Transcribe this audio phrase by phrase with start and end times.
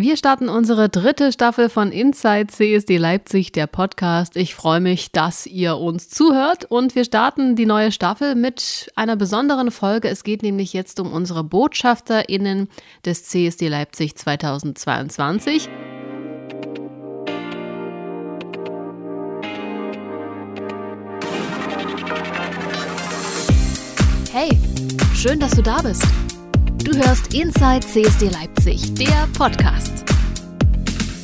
[0.00, 4.36] Wir starten unsere dritte Staffel von Inside CSD Leipzig, der Podcast.
[4.36, 9.16] Ich freue mich, dass ihr uns zuhört und wir starten die neue Staffel mit einer
[9.16, 10.08] besonderen Folge.
[10.08, 12.68] Es geht nämlich jetzt um unsere BotschafterInnen
[13.04, 15.68] des CSD Leipzig 2022.
[24.30, 24.50] Hey,
[25.16, 26.04] schön, dass du da bist.
[26.88, 30.17] Du hörst Inside CSD Leipzig, der Podcast.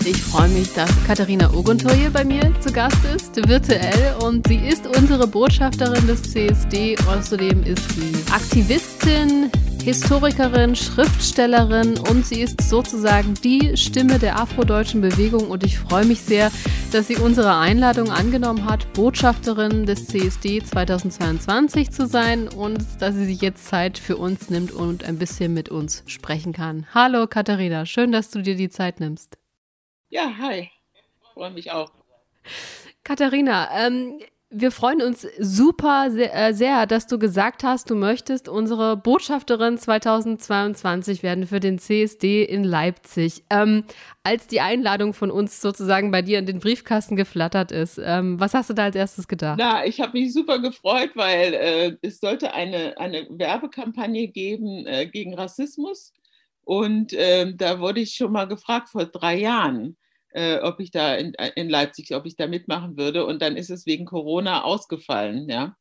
[0.06, 4.14] Ich freue mich, dass Katharina Oguntoye bei mir zu Gast ist, virtuell.
[4.22, 6.94] Und sie ist unsere Botschafterin des CSD.
[7.08, 9.50] Außerdem ist sie Aktivistin,
[9.82, 16.20] Historikerin, Schriftstellerin und sie ist sozusagen die Stimme der afrodeutschen Bewegung und ich freue mich
[16.20, 16.50] sehr,
[16.92, 23.24] dass sie unsere Einladung angenommen hat, Botschafterin des CSD 2022 zu sein und dass sie
[23.24, 26.86] sich jetzt Zeit für uns nimmt und ein bisschen mit uns sprechen kann.
[26.92, 29.38] Hallo Katharina, schön, dass du dir die Zeit nimmst.
[30.14, 30.70] Ja, hi,
[31.32, 31.90] freue mich auch.
[33.02, 38.48] Katharina, ähm, wir freuen uns super sehr, äh, sehr, dass du gesagt hast, du möchtest
[38.48, 43.42] unsere Botschafterin 2022 werden für den CSD in Leipzig.
[43.50, 43.82] Ähm,
[44.22, 48.54] als die Einladung von uns sozusagen bei dir in den Briefkasten geflattert ist, ähm, was
[48.54, 49.56] hast du da als erstes gedacht?
[49.58, 55.06] Na, ich habe mich super gefreut, weil äh, es sollte eine, eine Werbekampagne geben äh,
[55.06, 56.12] gegen Rassismus.
[56.62, 59.96] Und ähm, da wurde ich schon mal gefragt vor drei Jahren
[60.34, 63.24] äh, ob ich da in, äh, in, Leipzig, ob ich da mitmachen würde.
[63.24, 65.76] Und dann ist es wegen Corona ausgefallen, ja.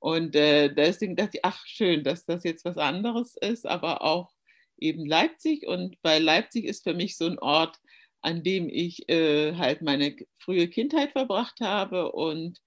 [0.00, 4.32] Und äh, deswegen dachte ich, ach schön, dass das jetzt was anderes ist, aber auch
[4.76, 5.66] eben Leipzig.
[5.66, 7.78] Und bei Leipzig ist für mich so ein Ort,
[8.20, 12.10] an dem ich äh, halt meine frühe Kindheit verbracht habe.
[12.10, 12.58] Und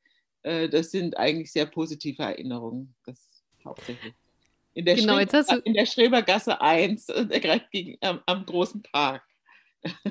[0.44, 3.20] äh, das sind eigentlich sehr positive Erinnerungen, das
[3.66, 4.14] hauptsächlich.
[4.74, 9.25] In der, genau, Schreber, in der Schrebergasse 1, äh, direkt gegen, am, am großen Park.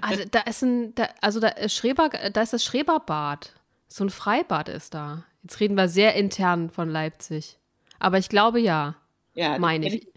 [0.00, 3.54] Also da ist ein, da, also da ist Schreber, da ist das Schreberbad.
[3.88, 5.24] So ein Freibad ist da.
[5.42, 7.58] Jetzt reden wir sehr intern von Leipzig.
[7.98, 8.96] Aber ich glaube ja.
[9.34, 10.08] Ja, meine ich.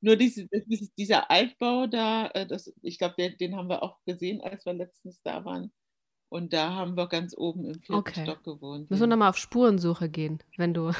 [0.00, 0.48] Nur diese,
[0.96, 4.72] dieser Altbau da, äh, das, ich glaube, den, den, haben wir auch gesehen, als wir
[4.72, 5.72] letztens da waren.
[6.30, 8.22] Und da haben wir ganz oben im vierten okay.
[8.22, 8.90] Stock gewohnt.
[8.90, 10.90] Müssen wir nochmal auf Spurensuche gehen, wenn du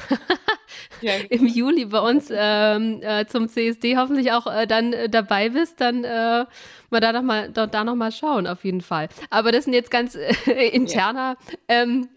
[1.01, 1.13] ja.
[1.29, 5.81] im Juli bei uns ähm, äh, zum CSD hoffentlich auch äh, dann äh, dabei bist,
[5.81, 6.45] dann äh,
[6.89, 9.09] mal da nochmal da noch mal schauen, auf jeden Fall.
[9.29, 11.57] Aber das sind jetzt ganz äh, interner ja.
[11.67, 12.09] ähm,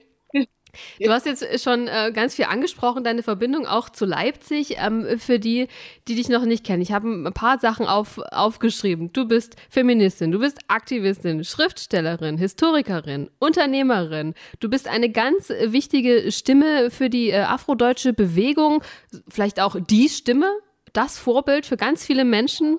[0.98, 4.76] Du hast jetzt schon äh, ganz viel angesprochen, deine Verbindung auch zu Leipzig.
[4.78, 5.68] Ähm, für die,
[6.08, 9.12] die dich noch nicht kennen, ich habe ein paar Sachen auf, aufgeschrieben.
[9.12, 14.34] Du bist Feministin, du bist Aktivistin, Schriftstellerin, Historikerin, Unternehmerin.
[14.60, 18.82] Du bist eine ganz wichtige Stimme für die äh, afrodeutsche Bewegung,
[19.28, 20.50] vielleicht auch die Stimme,
[20.94, 22.78] das Vorbild für ganz viele Menschen.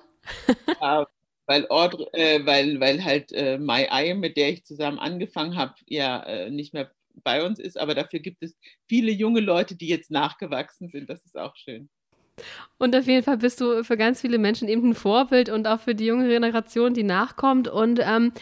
[0.80, 1.06] Ja,
[1.46, 5.74] weil, Audrey, äh, weil, weil halt äh, Mai Ai, mit der ich zusammen angefangen habe,
[5.86, 6.90] ja äh, nicht mehr
[7.22, 8.56] bei uns ist, aber dafür gibt es
[8.88, 11.08] viele junge Leute, die jetzt nachgewachsen sind.
[11.08, 11.88] Das ist auch schön.
[12.78, 15.80] Und auf jeden Fall bist du für ganz viele Menschen eben ein Vorbild und auch
[15.80, 17.68] für die junge Generation, die nachkommt.
[17.68, 18.32] Und ähm,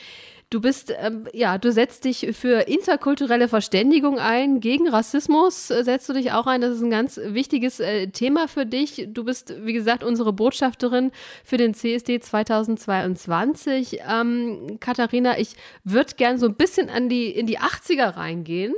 [0.52, 6.10] Du bist, ähm, ja, du setzt dich für interkulturelle Verständigung ein, gegen Rassismus äh, setzt
[6.10, 6.60] du dich auch ein.
[6.60, 9.08] Das ist ein ganz wichtiges äh, Thema für dich.
[9.08, 11.10] Du bist, wie gesagt, unsere Botschafterin
[11.42, 14.00] für den CSD 2022.
[14.06, 15.54] Ähm, Katharina, ich
[15.84, 18.74] würde gern so ein bisschen an die, in die 80er reingehen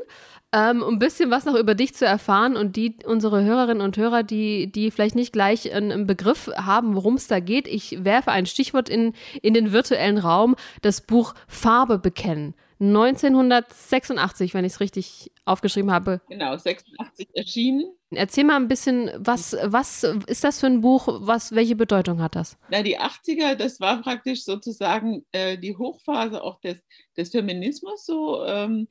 [0.55, 3.97] ähm, um ein bisschen was noch über dich zu erfahren und die unsere Hörerinnen und
[3.97, 7.67] Hörer, die, die vielleicht nicht gleich einen, Begriff haben, worum es da geht.
[7.67, 12.55] Ich werfe ein Stichwort in, in den virtuellen Raum, das Buch Farbe bekennen.
[12.79, 16.21] 1986, wenn ich es richtig aufgeschrieben habe.
[16.29, 17.87] Genau, 86 erschienen.
[18.11, 21.09] Erzähl mal ein bisschen, was, was ist das für ein Buch?
[21.21, 22.57] Was, welche Bedeutung hat das?
[22.71, 26.83] Na, die 80er, das war praktisch sozusagen äh, die Hochphase auch des,
[27.17, 28.45] des Feminismus so.
[28.45, 28.87] Ähm,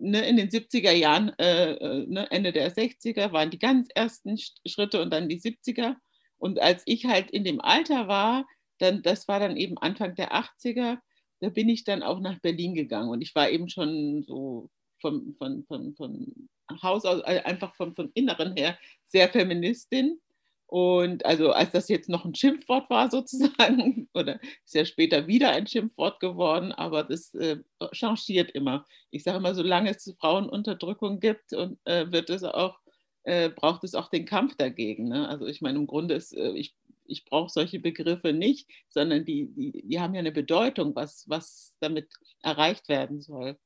[0.00, 4.38] ne, in den 70er Jahren, äh, äh, ne, Ende der 60er waren die ganz ersten
[4.66, 5.96] Schritte und dann die 70er.
[6.38, 8.46] Und als ich halt in dem Alter war,
[8.78, 10.98] dann, das war dann eben Anfang der 80er,
[11.40, 13.10] da bin ich dann auch nach Berlin gegangen.
[13.10, 14.70] Und ich war eben schon so
[15.00, 16.48] vom, von, von, von
[16.82, 20.20] Haus aus, äh, einfach vom, vom Inneren her sehr Feministin.
[20.68, 25.50] Und also als das jetzt noch ein Schimpfwort war sozusagen, oder ist ja später wieder
[25.50, 27.56] ein Schimpfwort geworden, aber das äh,
[27.92, 28.84] changiert immer.
[29.10, 32.78] Ich sage immer, solange es Frauenunterdrückung gibt, und, äh, wird es auch,
[33.22, 35.08] äh, braucht es auch den Kampf dagegen.
[35.08, 35.26] Ne?
[35.26, 36.74] Also ich meine, im Grunde ist, äh, ich,
[37.06, 41.72] ich brauche solche Begriffe nicht, sondern die, die, die haben ja eine Bedeutung, was, was
[41.80, 42.10] damit
[42.42, 43.58] erreicht werden soll.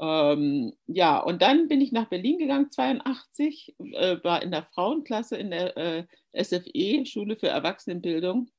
[0.00, 5.36] Ähm, ja, und dann bin ich nach Berlin gegangen, 82, äh, war in der Frauenklasse
[5.36, 8.50] in der äh, SFE, Schule für Erwachsenenbildung.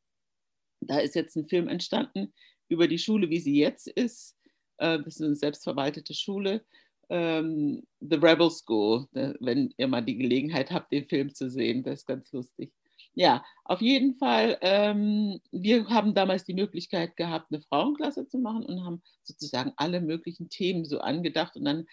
[0.82, 2.32] Da ist jetzt ein Film entstanden,
[2.70, 4.38] über die Schule, wie sie jetzt ist.
[4.78, 6.64] Äh, das ist eine selbstverwaltete Schule.
[7.10, 11.82] Ähm, The Rebel School, wenn ihr mal die Gelegenheit habt, den Film zu sehen.
[11.82, 12.72] Das ist ganz lustig.
[13.16, 14.58] Ja, auf jeden Fall.
[14.62, 20.00] Ähm, wir haben damals die Möglichkeit gehabt, eine Frauenklasse zu machen und haben sozusagen alle
[20.02, 21.56] möglichen Themen so angedacht.
[21.58, 21.86] Und dann,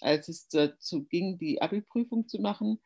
[0.00, 2.80] als es dazu ging, die Abi-Prüfung zu machen,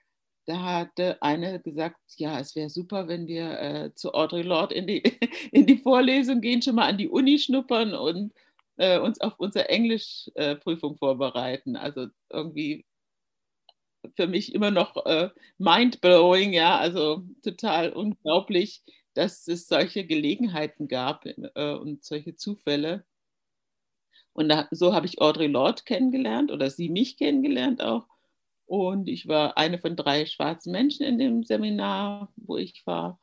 [0.47, 4.87] da hatte eine gesagt, ja, es wäre super, wenn wir äh, zu Audre Lorde in
[4.87, 5.03] die,
[5.53, 8.33] in die Vorlesung gehen, schon mal an die Uni schnuppern und
[8.77, 11.77] äh, uns auf unsere Englischprüfung äh, vorbereiten.
[11.77, 12.85] Also irgendwie
[14.17, 18.83] für mich immer noch äh, mind-blowing, ja, also total unglaublich,
[19.15, 23.05] dass es solche Gelegenheiten gab äh, und solche Zufälle.
[24.33, 28.07] Und da, so habe ich Audre Lorde kennengelernt oder sie mich kennengelernt auch.
[28.67, 33.19] Und ich war eine von drei schwarzen Menschen in dem Seminar, wo ich war.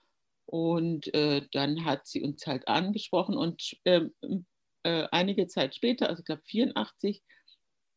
[0.45, 4.01] Und äh, dann hat sie uns halt angesprochen und äh,
[4.83, 7.23] äh, einige Zeit später, also ich glaube 84,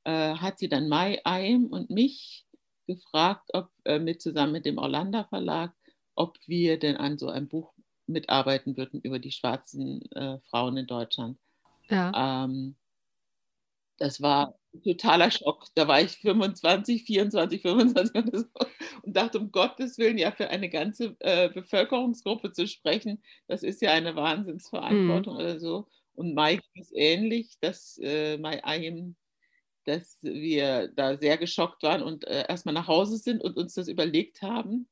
[0.05, 2.47] äh, hat sie dann Mai Eim und mich
[2.89, 5.73] gefragt, ob äh, mit zusammen mit dem Orlando Verlag,
[6.17, 7.73] ob wir denn an so einem Buch
[8.07, 11.39] mitarbeiten würden über die schwarzen äh, Frauen in Deutschland.
[11.89, 12.45] Ja.
[12.45, 12.75] Ähm,
[13.99, 15.67] das war ein totaler Schock.
[15.75, 18.47] Da war ich 25, 24, 25 oder so
[19.03, 23.83] und dachte, um Gottes Willen, ja, für eine ganze äh, Bevölkerungsgruppe zu sprechen, das ist
[23.83, 25.41] ja eine Wahnsinnsverantwortung mhm.
[25.41, 25.89] oder so.
[26.15, 29.17] Und Mike ist ähnlich, dass äh, Mai Ayim,
[29.89, 33.89] dass wir da sehr geschockt waren und äh, erstmal nach Hause sind und uns das
[33.89, 34.89] überlegt haben.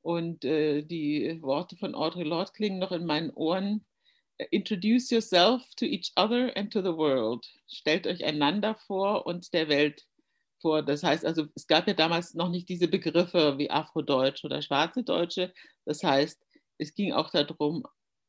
[0.00, 3.84] Und äh, die Worte von Audre Lorde klingen noch in meinen Ohren
[4.50, 7.46] introduce yourself to each other and to the world.
[7.66, 10.06] Stellt euch einander vor und der Welt
[10.60, 10.82] vor.
[10.82, 15.02] Das heißt also, es gab ja damals noch nicht diese Begriffe wie Afrodeutsch oder Schwarze
[15.02, 15.52] Deutsche.
[15.84, 16.40] Das heißt,
[16.78, 17.84] es ging auch darum,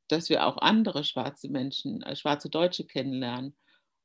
[0.07, 3.55] dass wir auch andere schwarze Menschen, äh, schwarze Deutsche kennenlernen.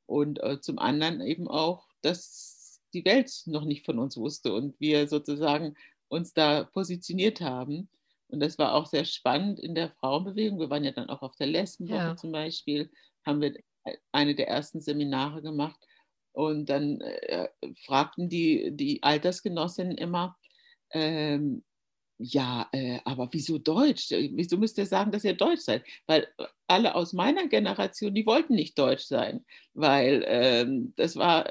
[0.05, 4.79] Und äh, zum anderen eben auch, dass die Welt noch nicht von uns wusste und
[4.79, 5.75] wir sozusagen
[6.07, 7.89] uns da positioniert haben.
[8.27, 10.59] Und das war auch sehr spannend in der Frauenbewegung.
[10.59, 12.15] Wir waren ja dann auch auf der Lesbenwoche ja.
[12.15, 12.89] zum Beispiel,
[13.25, 13.53] haben wir
[14.11, 15.79] eine der ersten Seminare gemacht.
[16.31, 17.47] Und dann äh,
[17.85, 20.37] fragten die, die Altersgenossinnen immer,
[20.91, 21.63] ähm,
[22.17, 24.09] ja, äh, aber wieso Deutsch?
[24.09, 25.83] Wieso müsst ihr sagen, dass ihr Deutsch seid?
[26.07, 26.27] Weil
[26.67, 31.49] alle aus meiner Generation, die wollten nicht Deutsch sein, weil ähm, das war.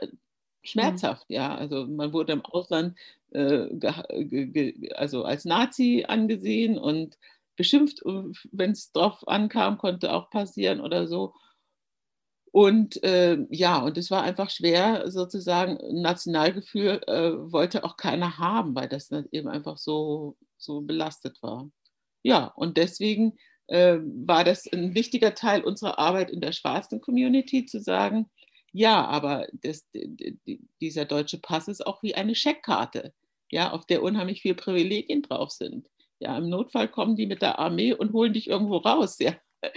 [0.64, 1.36] Schmerzhaft, mhm.
[1.36, 1.54] ja.
[1.54, 2.96] Also man wurde im Ausland
[3.32, 3.68] äh,
[4.94, 7.18] also als Nazi angesehen und
[7.56, 11.34] beschimpft, äh, wenn es drauf ankam, konnte auch passieren oder so.
[12.52, 18.76] Und äh, ja, und es war einfach schwer, sozusagen, Nationalgefühl äh, wollte auch keiner haben,
[18.76, 21.68] weil das eben einfach so, so belastet war.
[22.22, 23.36] Ja, und deswegen
[23.66, 28.30] äh, war das ein wichtiger Teil unserer Arbeit in der schwarzen Community, zu sagen,
[28.74, 29.86] ja, aber das,
[30.80, 33.14] dieser deutsche Pass ist auch wie eine Scheckkarte
[33.54, 35.88] ja, auf der unheimlich viele Privilegien drauf sind.
[36.18, 39.18] Ja, im Notfall kommen die mit der Armee und holen dich irgendwo raus.
[39.20, 39.36] Ja.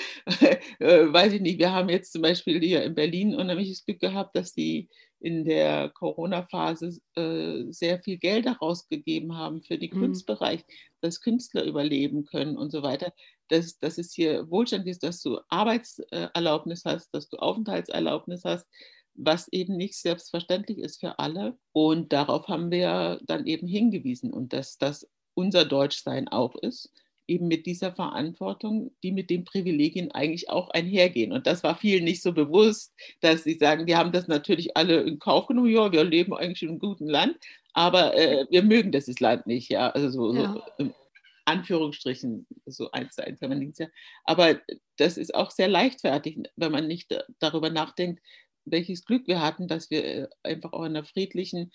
[0.79, 4.35] Äh, weiß ich nicht, wir haben jetzt zum Beispiel hier in Berlin unheimliches Glück gehabt,
[4.35, 4.89] dass die
[5.19, 10.01] in der Corona-Phase äh, sehr viel Geld herausgegeben haben für den mhm.
[10.01, 10.63] Kunstbereich,
[11.01, 13.13] dass Künstler überleben können und so weiter.
[13.49, 18.67] Dass, dass es hier Wohlstand ist, dass du Arbeitserlaubnis hast, dass du Aufenthaltserlaubnis hast,
[19.13, 21.57] was eben nicht selbstverständlich ist für alle.
[21.71, 26.91] Und darauf haben wir dann eben hingewiesen und dass das unser Deutschsein auch ist,
[27.27, 31.33] eben mit dieser Verantwortung, die mit den Privilegien eigentlich auch einhergehen.
[31.33, 35.01] Und das war vielen nicht so bewusst, dass sie sagen, wir haben das natürlich alle
[35.01, 37.37] in Kauf genommen, ja, wir leben eigentlich in einem guten Land,
[37.73, 40.53] aber äh, wir mögen dieses Land nicht, ja, also so, ja.
[40.53, 40.93] so in
[41.45, 43.91] Anführungsstrichen, so eins zu eins kann man nicht sagen.
[44.25, 44.59] Aber
[44.97, 48.21] das ist auch sehr leichtfertig, wenn man nicht darüber nachdenkt,
[48.65, 51.71] welches Glück wir hatten, dass wir äh, einfach auch in einer friedlichen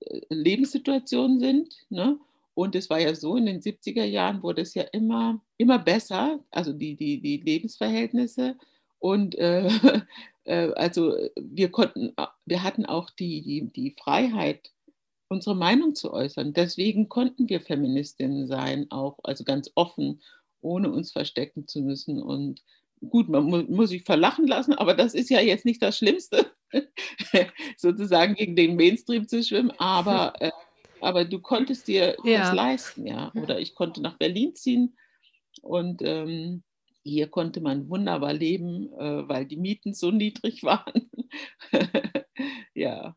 [0.00, 1.74] äh, Lebenssituation sind.
[1.90, 2.18] Ne?
[2.60, 6.40] Und es war ja so, in den 70er Jahren wurde es ja immer, immer besser,
[6.50, 8.58] also die, die, die Lebensverhältnisse.
[8.98, 9.66] Und äh,
[10.44, 12.12] äh, also wir konnten,
[12.44, 14.72] wir hatten auch die, die, die Freiheit,
[15.28, 16.52] unsere Meinung zu äußern.
[16.52, 20.20] Deswegen konnten wir Feministinnen sein, auch also ganz offen,
[20.60, 22.22] ohne uns verstecken zu müssen.
[22.22, 22.62] Und
[23.08, 26.52] gut, man mu muss sich verlachen lassen, aber das ist ja jetzt nicht das Schlimmste,
[27.78, 30.50] sozusagen gegen den Mainstream zu schwimmen, aber, äh,
[31.00, 32.40] aber du konntest dir ja.
[32.40, 33.32] das leisten, ja.
[33.34, 34.96] Oder ich konnte nach Berlin ziehen
[35.62, 36.62] und ähm,
[37.02, 41.10] hier konnte man wunderbar leben, äh, weil die Mieten so niedrig waren.
[42.74, 43.16] ja.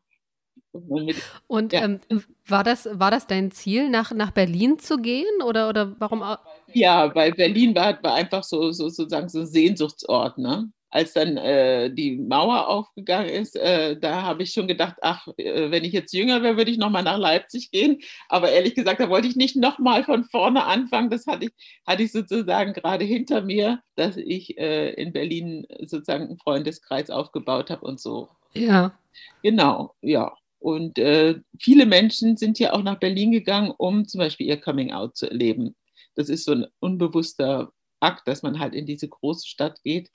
[1.46, 1.84] Und ja.
[1.84, 2.00] ähm,
[2.46, 5.42] war, das, war das dein Ziel, nach, nach Berlin zu gehen?
[5.44, 6.24] Oder, oder warum?
[6.72, 10.38] Ja, weil Berlin war, war einfach so, so sozusagen so ein Sehnsuchtsort.
[10.38, 10.72] Ne?
[10.94, 15.72] Als dann äh, die Mauer aufgegangen ist, äh, da habe ich schon gedacht, ach, äh,
[15.72, 17.98] wenn ich jetzt jünger wäre, würde ich nochmal nach Leipzig gehen.
[18.28, 21.10] Aber ehrlich gesagt, da wollte ich nicht nochmal von vorne anfangen.
[21.10, 21.52] Das hatte ich,
[21.84, 27.70] hatte ich sozusagen gerade hinter mir, dass ich äh, in Berlin sozusagen einen Freundeskreis aufgebaut
[27.70, 28.28] habe und so.
[28.52, 28.96] Ja.
[29.42, 30.32] Genau, ja.
[30.60, 34.92] Und äh, viele Menschen sind ja auch nach Berlin gegangen, um zum Beispiel ihr Coming
[34.92, 35.74] Out zu erleben.
[36.14, 40.10] Das ist so ein unbewusster Akt, dass man halt in diese große Stadt geht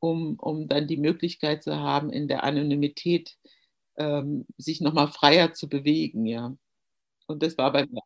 [0.00, 3.36] um, um dann die Möglichkeit zu haben, in der Anonymität
[3.96, 6.56] ähm, sich nochmal freier zu bewegen, ja.
[7.28, 8.02] Und das war bei mir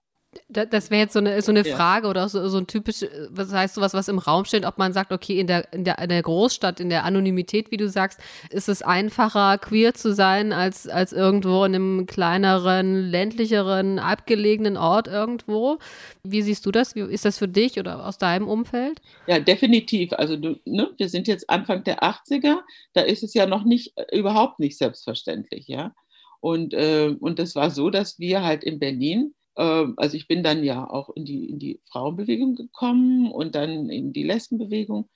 [0.48, 1.74] das wäre jetzt so eine, so eine ja.
[1.74, 4.92] Frage oder so, so ein typisch, was heißt sowas, was im Raum steht, ob man
[4.92, 8.20] sagt, okay, in der, in, der, in der Großstadt, in der Anonymität, wie du sagst,
[8.50, 15.08] ist es einfacher, queer zu sein, als, als irgendwo in einem kleineren, ländlicheren, abgelegenen Ort
[15.08, 15.78] irgendwo.
[16.22, 16.94] Wie siehst du das?
[16.94, 19.00] Wie ist das für dich oder aus deinem Umfeld?
[19.26, 20.12] Ja, definitiv.
[20.12, 22.58] Also du, ne, wir sind jetzt Anfang der 80er,
[22.92, 25.92] da ist es ja noch nicht, überhaupt nicht selbstverständlich, ja.
[26.40, 30.64] Und, äh, und das war so, dass wir halt in Berlin also ich bin dann
[30.64, 35.08] ja auch in die, in die Frauenbewegung gekommen und dann in die Lesbenbewegung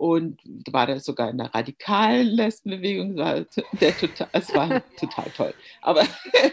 [0.00, 3.16] und war da sogar in der radikalen Lesbenbewegung.
[3.16, 3.44] War
[3.80, 5.54] der total, es war total toll.
[5.82, 6.04] Aber,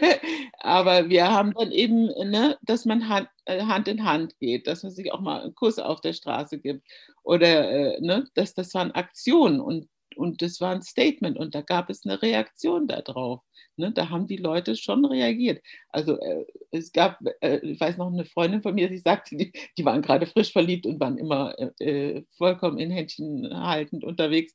[0.58, 4.82] aber wir haben dann eben, ne, dass man Hand, äh, Hand in Hand geht, dass
[4.82, 6.86] man sich auch mal einen Kuss auf der Straße gibt
[7.22, 11.60] oder äh, ne, dass das waren Aktionen und und das war ein Statement und da
[11.60, 13.40] gab es eine Reaktion darauf.
[13.76, 13.92] Ne?
[13.92, 15.62] Da haben die Leute schon reagiert.
[15.90, 19.52] Also äh, es gab, äh, ich weiß noch, eine Freundin von mir, die sagte, die,
[19.76, 24.52] die waren gerade frisch verliebt und waren immer äh, vollkommen in Händchen haltend unterwegs.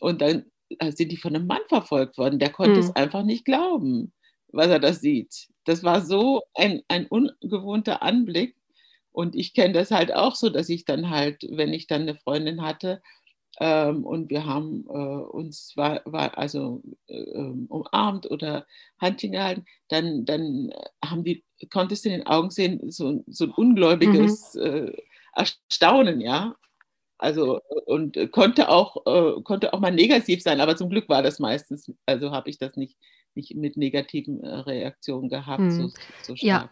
[0.00, 0.46] Und dann
[0.80, 2.40] äh, sind die von einem Mann verfolgt worden.
[2.40, 2.80] Der konnte hm.
[2.80, 4.12] es einfach nicht glauben,
[4.48, 5.46] was er da sieht.
[5.64, 8.56] Das war so ein, ein ungewohnter Anblick.
[9.12, 12.16] Und ich kenne das halt auch so, dass ich dann halt, wenn ich dann eine
[12.16, 13.00] Freundin hatte,
[13.58, 18.66] ähm, und wir haben äh, uns war, war also äh, ähm, umarmt oder
[19.00, 20.72] Handchen gehalten, dann, dann
[21.02, 24.62] haben die, konntest du in den Augen sehen, so, so ein ungläubiges mhm.
[24.62, 24.92] äh,
[25.34, 26.54] Erstaunen, ja.
[27.18, 31.38] Also und konnte auch, äh, konnte auch mal negativ sein, aber zum Glück war das
[31.38, 32.98] meistens, also habe ich das nicht,
[33.34, 35.70] nicht mit negativen äh, Reaktionen gehabt, mhm.
[35.70, 35.88] so,
[36.22, 36.70] so stark.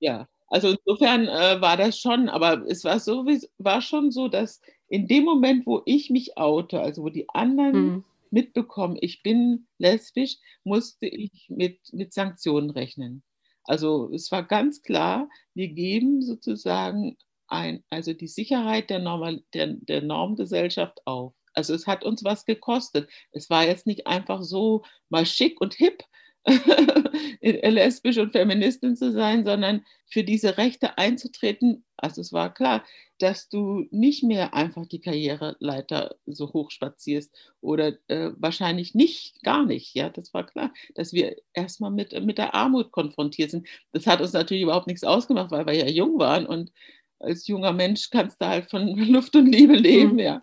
[0.00, 0.18] Ja.
[0.18, 0.28] ja.
[0.48, 3.24] Also insofern äh, war das schon, aber es war so,
[3.58, 4.60] war schon so, dass
[4.90, 8.04] in dem Moment, wo ich mich oute, also wo die anderen mhm.
[8.30, 13.22] mitbekommen, ich bin lesbisch, musste ich mit, mit Sanktionen rechnen.
[13.64, 17.16] Also es war ganz klar, wir geben sozusagen
[17.46, 21.34] ein, also die Sicherheit der, Normal, der, der Normgesellschaft auf.
[21.52, 23.08] Also es hat uns was gekostet.
[23.30, 26.02] Es war jetzt nicht einfach so mal schick und hip,
[27.40, 31.84] lesbisch und Feministin zu sein, sondern für diese Rechte einzutreten.
[31.96, 32.84] Also es war klar,
[33.18, 39.66] dass du nicht mehr einfach die Karriereleiter so hoch spazierst oder äh, wahrscheinlich nicht, gar
[39.66, 39.94] nicht.
[39.94, 43.66] Ja, das war klar, dass wir erstmal mit, mit der Armut konfrontiert sind.
[43.92, 46.72] Das hat uns natürlich überhaupt nichts ausgemacht, weil wir ja jung waren und
[47.18, 50.18] als junger Mensch kannst du halt von Luft und Liebe leben, mhm.
[50.18, 50.42] ja.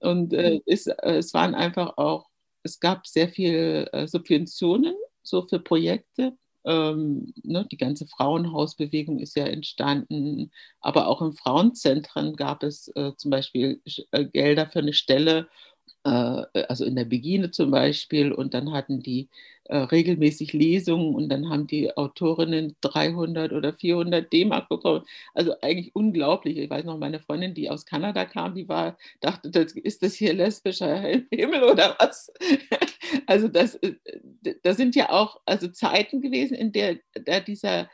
[0.00, 2.28] Und äh, es, äh, es waren einfach auch,
[2.62, 4.94] es gab sehr viele äh, Subventionen
[5.26, 6.36] so für Projekte.
[6.64, 13.12] Ähm, ne, die ganze Frauenhausbewegung ist ja entstanden, aber auch in Frauenzentren gab es äh,
[13.16, 13.80] zum Beispiel
[14.10, 15.48] äh, Gelder für eine Stelle,
[16.04, 19.28] äh, also in der Begine zum Beispiel, und dann hatten die
[19.64, 25.04] äh, regelmäßig Lesungen und dann haben die Autorinnen 300 oder 400 D-Mark bekommen.
[25.34, 26.56] Also eigentlich unglaublich.
[26.58, 30.14] Ich weiß noch, meine Freundin, die aus Kanada kam, die war, dachte, das, ist das
[30.14, 32.32] hier lesbischer Himmel oder was?
[33.26, 33.94] Also das, äh,
[34.62, 37.88] das sind ja auch also Zeiten gewesen, in der, der dieser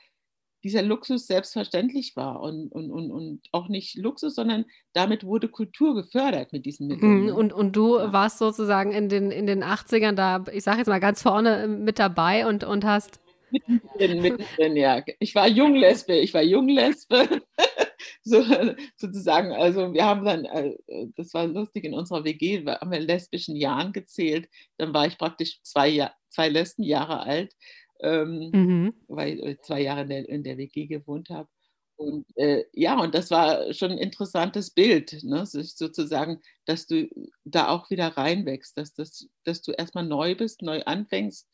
[0.65, 5.95] dieser Luxus selbstverständlich war und, und, und, und auch nicht Luxus, sondern damit wurde Kultur
[5.95, 7.21] gefördert mit diesen Mitteln.
[7.21, 7.35] Mhm, ne?
[7.35, 8.13] Und, und du ja.
[8.13, 11.85] warst sozusagen in den, in den 80ern da, ich sage jetzt mal ganz vorne ähm,
[11.85, 13.21] mit dabei und, und hast.
[13.51, 15.03] Mittendrin, mittendrin, ja.
[15.19, 17.29] Ich war Junglesbe, ich war Junglesbe.
[18.23, 18.45] so,
[18.97, 20.77] sozusagen, also wir haben dann, äh,
[21.17, 24.49] das war lustig, in unserer WG haben wir lesbischen Jahren gezählt.
[24.79, 27.55] Dann war ich praktisch zwei, zwei Lesbenjahre alt
[28.03, 28.95] ähm, mhm.
[29.09, 31.49] weil ich zwei Jahre in der, in der WG gewohnt habe.
[31.97, 35.47] Und äh, ja, und das war schon ein interessantes Bild, ne?
[35.47, 37.09] sozusagen, dass du
[37.45, 41.49] da auch wieder reinwächst, dass, das, dass du erstmal neu bist, neu anfängst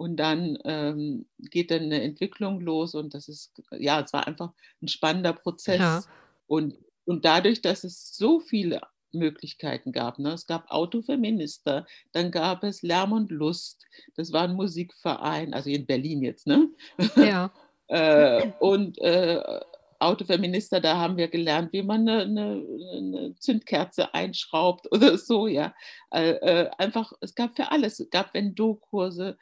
[0.00, 4.54] und dann ähm, geht dann eine Entwicklung los und das ist, ja, es war einfach
[4.80, 5.78] ein spannender Prozess.
[5.78, 6.02] Ja.
[6.46, 8.80] Und, und dadurch, dass es so viele
[9.12, 10.18] Möglichkeiten gab.
[10.18, 10.30] Ne?
[10.30, 13.84] Es gab Autofeminister, dann gab es Lärm und Lust,
[14.16, 16.70] das war ein Musikverein, also in Berlin jetzt, ne?
[17.16, 17.52] Ja.
[17.88, 19.60] äh, und, äh,
[19.98, 22.66] Autofeminister, da haben wir gelernt, wie man eine, eine,
[22.96, 25.74] eine Zündkerze einschraubt oder so, ja.
[26.10, 29.36] Äh, äh einfach, es gab für alles, es gab Vendo-Kurse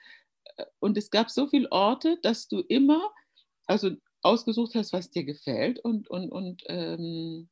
[0.80, 3.10] und es gab so viele Orte, dass du immer,
[3.66, 3.90] also
[4.22, 7.48] ausgesucht hast, was dir gefällt und, und, und ähm,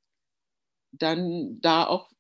[0.93, 2.11] dann da auch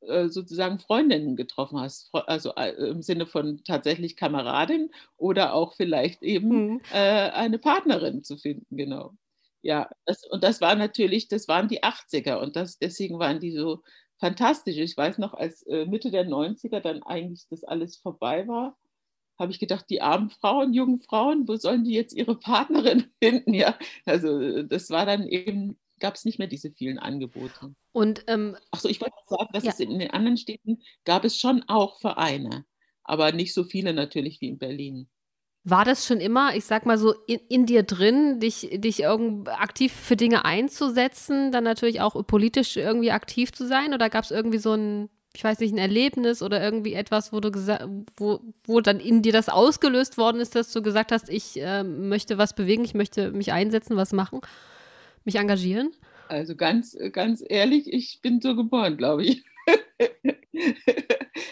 [0.00, 6.22] äh, sozusagen Freundinnen getroffen hast, also äh, im Sinne von tatsächlich Kameradin oder auch vielleicht
[6.22, 6.80] eben mhm.
[6.92, 9.14] äh, eine Partnerin zu finden, genau.
[9.62, 13.52] Ja, das, und das war natürlich, das waren die 80er und das, deswegen waren die
[13.52, 13.82] so
[14.18, 14.76] fantastisch.
[14.76, 18.76] Ich weiß noch, als äh, Mitte der 90er dann eigentlich das alles vorbei war,
[19.38, 23.54] habe ich gedacht, die armen Frauen, jungen Frauen, wo sollen die jetzt ihre Partnerin finden?
[23.54, 23.76] Ja,
[24.06, 27.74] also das war dann eben gab es nicht mehr diese vielen Angebote.
[27.92, 29.70] Und ähm, achso, ich wollte sagen, dass ja.
[29.70, 32.64] es in den anderen Städten gab es schon auch Vereine,
[33.04, 35.08] aber nicht so viele natürlich wie in Berlin.
[35.66, 39.48] War das schon immer, ich sag mal so, in, in dir drin, dich, dich irgend
[39.48, 43.94] aktiv für Dinge einzusetzen, dann natürlich auch politisch irgendwie aktiv zu sein?
[43.94, 47.40] Oder gab es irgendwie so ein, ich weiß nicht, ein Erlebnis oder irgendwie etwas, wo
[47.40, 47.86] du gesagt,
[48.16, 51.82] wo, wo dann in dir das ausgelöst worden ist, dass du gesagt hast, ich äh,
[51.82, 54.40] möchte was bewegen, ich möchte mich einsetzen, was machen?
[55.24, 55.92] mich engagieren?
[56.28, 59.44] Also ganz, ganz ehrlich, ich bin so geboren, glaube ich.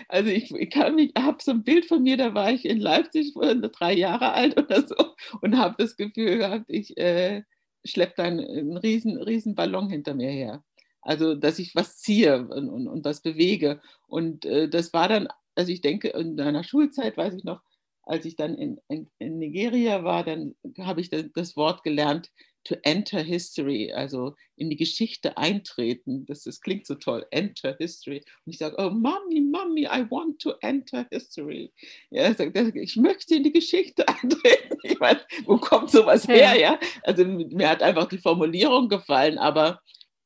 [0.09, 3.95] also ich, ich habe so ein Bild von mir, da war ich in Leipzig, drei
[3.95, 7.43] Jahre alt oder so, und habe das Gefühl gehabt, ich äh,
[7.85, 10.65] schleppe dann einen riesen, riesen Ballon hinter mir her.
[11.03, 13.81] Also, dass ich was ziehe und, und, und was bewege.
[14.07, 17.61] Und äh, das war dann, also ich denke, in meiner Schulzeit, weiß ich noch,
[18.05, 22.31] als ich dann in, in, in Nigeria war, dann habe ich das, Wort gelernt,
[22.65, 26.27] to enter history, also in die Geschichte eintreten.
[26.27, 28.23] Das, das klingt so toll, enter history.
[28.45, 31.73] Und ich sage, oh Mommy, Mommy, I want to enter history.
[32.11, 34.79] Ja, er sagt, ich möchte in die Geschichte eintreten.
[34.85, 36.59] Ich meine, wo kommt sowas her?
[36.59, 39.81] Ja, also mir hat einfach die Formulierung gefallen, aber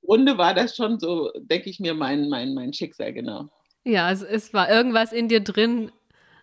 [0.06, 3.48] Grunde war das schon so, denke ich mir, mein, mein, mein Schicksal, genau.
[3.84, 5.92] Ja, also es war irgendwas in dir drin.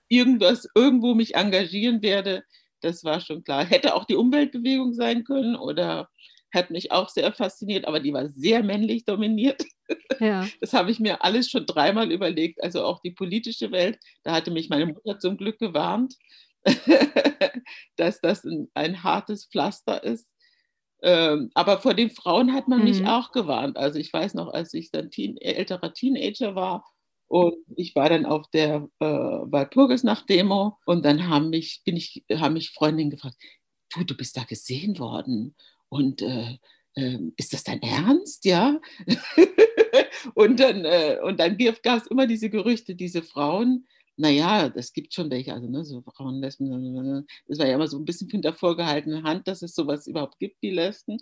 [0.07, 2.43] Irgendwas, irgendwo mich engagieren werde
[2.83, 3.65] das war schon klar.
[3.65, 6.09] Hätte auch die Umweltbewegung sein können oder
[6.53, 9.63] hat mich auch sehr fasziniert, aber die war sehr männlich dominiert.
[10.19, 10.47] Ja.
[10.61, 12.61] Das habe ich mir alles schon dreimal überlegt.
[12.63, 16.15] Also auch die politische Welt, da hatte mich meine Mutter zum Glück gewarnt,
[17.95, 20.27] dass das ein, ein, hartes Pflaster ist.
[21.03, 22.85] Ähm, aber vor den Frauen hat man mhm.
[22.85, 23.75] mich auch gewarnt.
[23.75, 26.85] Also ich weiß noch, als ich dann teen, älterer Teenager war
[27.27, 32.53] und ich war dann auf der äh, Walpurgisnacht-Demo und dann haben mich, bin ich, haben
[32.53, 33.35] mich Freundinnen gefragt,
[33.93, 35.55] du, du bist da gesehen worden
[35.89, 36.57] und äh,
[36.95, 38.45] äh, ist das dein Ernst?
[38.45, 38.79] Ja.
[40.35, 45.13] und dann, äh, und dann gab es immer diese Gerüchte, diese Frauen, naja, das gibt
[45.13, 48.53] schon welche, also ne, so Frauen, Lesben, das war ja immer so ein bisschen hinter
[48.53, 51.17] vorgehaltener Hand, dass es sowas überhaupt gibt wie Lesben.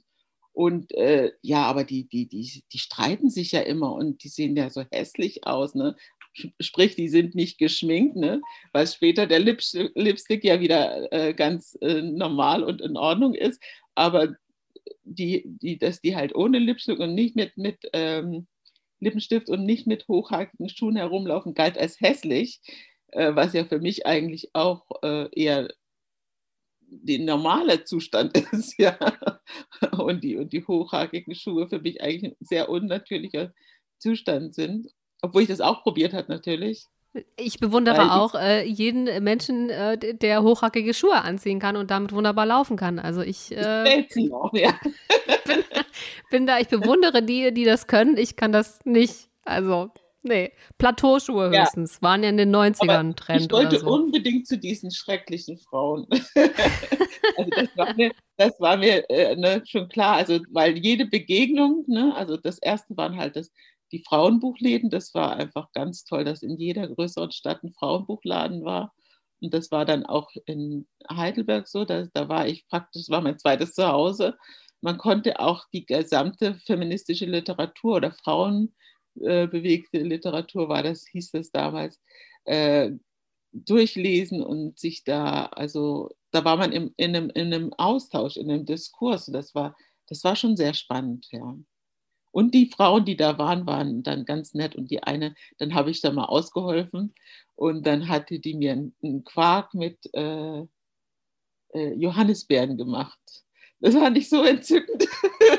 [0.54, 4.56] Und äh, ja, aber die, die, die, die streiten sich ja immer und die sehen
[4.58, 5.76] ja so hässlich aus.
[5.76, 5.96] Ne?
[6.60, 8.42] Sprich, die sind nicht geschminkt, ne?
[8.74, 13.62] weil später der Lips Lipstick ja wieder äh, ganz äh, normal und in Ordnung ist.
[13.96, 14.36] Aber
[15.04, 18.48] die, die, dass die halt ohne Lipstick und nicht mit, mit ähm,
[19.02, 22.62] Lippenstift und nicht mit hochhackigen Schuhen herumlaufen, galt als hässlich,
[23.08, 25.70] äh, was ja für mich eigentlich auch äh, eher
[26.92, 28.98] der normale Zustand ist, ja.
[29.98, 33.54] Und die, und die hochhackigen Schuhe für mich eigentlich ein sehr unnatürlicher
[33.98, 34.88] Zustand sind.
[35.22, 36.88] Obwohl ich das auch probiert habe, natürlich.
[37.36, 42.14] Ich bewundere ich, auch äh, jeden Menschen, äh, der hochhackige Schuhe anziehen kann und damit
[42.14, 43.00] wunderbar laufen kann.
[43.00, 44.74] Also ich, äh, ich auch, ja.
[45.46, 45.64] bin,
[46.30, 48.18] bin da, ich bewundere die, die das können.
[48.18, 49.30] Ich kann das nicht.
[49.44, 49.92] Also
[50.24, 51.96] Nee, Plateauschuhe höchstens.
[51.96, 52.02] Ja.
[52.04, 53.42] Waren ja in den 90ern Trend.
[53.42, 53.88] Ich wollte so.
[53.88, 56.06] unbedingt zu diesen schrecklichen Frauen.
[57.38, 60.18] also das war mir, das war mir äh, ne, schon klar.
[60.18, 63.52] Also, weil jede Begegnung, ne, also das erste waren halt das,
[63.92, 68.94] die Frauenbuchläden, das war einfach ganz toll, dass in jeder größeren Stadt ein Frauenbuchladen war.
[69.42, 73.22] Und das war dann auch in Heidelberg so, da, da war ich praktisch, das war
[73.22, 74.38] mein zweites Zuhause.
[74.82, 78.74] Man konnte auch die gesamte feministische Literatur oder Frauen
[79.20, 82.00] äh, Literatur war, das hieß das damals,
[82.46, 82.92] äh,
[83.54, 88.50] durchlesen und sich da, also da war man im, in, einem, in einem Austausch, in
[88.50, 89.26] einem Diskurs.
[89.26, 89.76] Das war,
[90.08, 91.56] das war schon sehr spannend, ja.
[92.32, 94.76] Und die Frauen, die da waren, waren dann ganz nett.
[94.78, 97.14] Und die eine, dann habe ich da mal ausgeholfen
[97.56, 100.62] und dann hatte die mir einen Quark mit äh,
[101.74, 103.20] äh, Johannisbeeren gemacht.
[103.82, 105.08] Das war nicht so entzückend.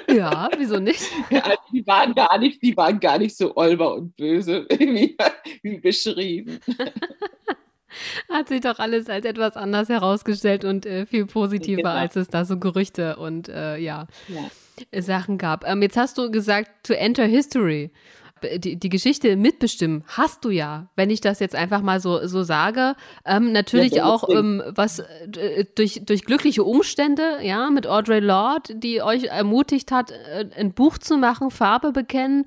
[0.09, 1.03] Ja, wieso nicht?
[1.31, 5.17] Also die waren gar nicht, die waren gar nicht so olber und böse, wie,
[5.63, 6.61] wie beschrieben.
[8.31, 11.95] Hat sich doch alles als etwas anders herausgestellt und äh, viel positiver, genau.
[11.95, 15.67] als es da so Gerüchte und äh, ja, ja, Sachen gab.
[15.67, 17.91] Ähm, jetzt hast du gesagt, to enter history
[18.59, 22.42] die, die Geschichte mitbestimmen, hast du ja, wenn ich das jetzt einfach mal so, so
[22.42, 22.94] sage.
[23.24, 28.74] Ähm, natürlich ja, auch ähm, was äh, durch, durch glückliche Umstände, ja, mit Audre Lorde,
[28.74, 32.44] die euch ermutigt hat, äh, ein Buch zu machen, Farbe bekennen.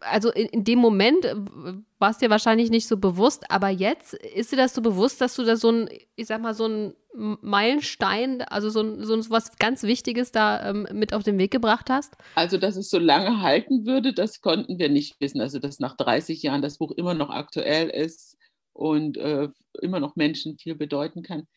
[0.00, 1.34] Also in, in dem Moment äh,
[1.98, 5.34] war es dir wahrscheinlich nicht so bewusst, aber jetzt ist dir das so bewusst, dass
[5.34, 9.56] du da so ein, ich sag mal, so ein Meilenstein, also so, ein, so was
[9.58, 12.14] ganz Wichtiges da ähm, mit auf den Weg gebracht hast?
[12.34, 15.40] Also, dass es so lange halten würde, das konnten wir nicht wissen.
[15.40, 18.36] Also, dass nach 30 Jahren das Buch immer noch aktuell ist
[18.72, 19.48] und äh,
[19.80, 21.48] immer noch Menschen viel bedeuten kann,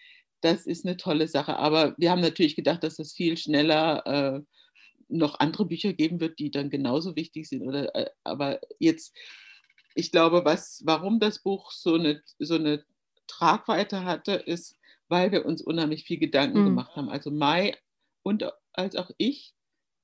[0.41, 1.57] das ist eine tolle Sache.
[1.57, 4.41] Aber wir haben natürlich gedacht, dass es viel schneller äh,
[5.11, 7.61] noch andere Bücher geben wird, die dann genauso wichtig sind.
[7.61, 9.15] Oder, äh, aber jetzt,
[9.95, 12.83] ich glaube, was, warum das Buch so eine, so eine
[13.27, 16.65] Tragweite hatte, ist, weil wir uns unheimlich viel Gedanken mhm.
[16.65, 17.09] gemacht haben.
[17.09, 17.77] Also Mai
[18.23, 19.53] und als auch ich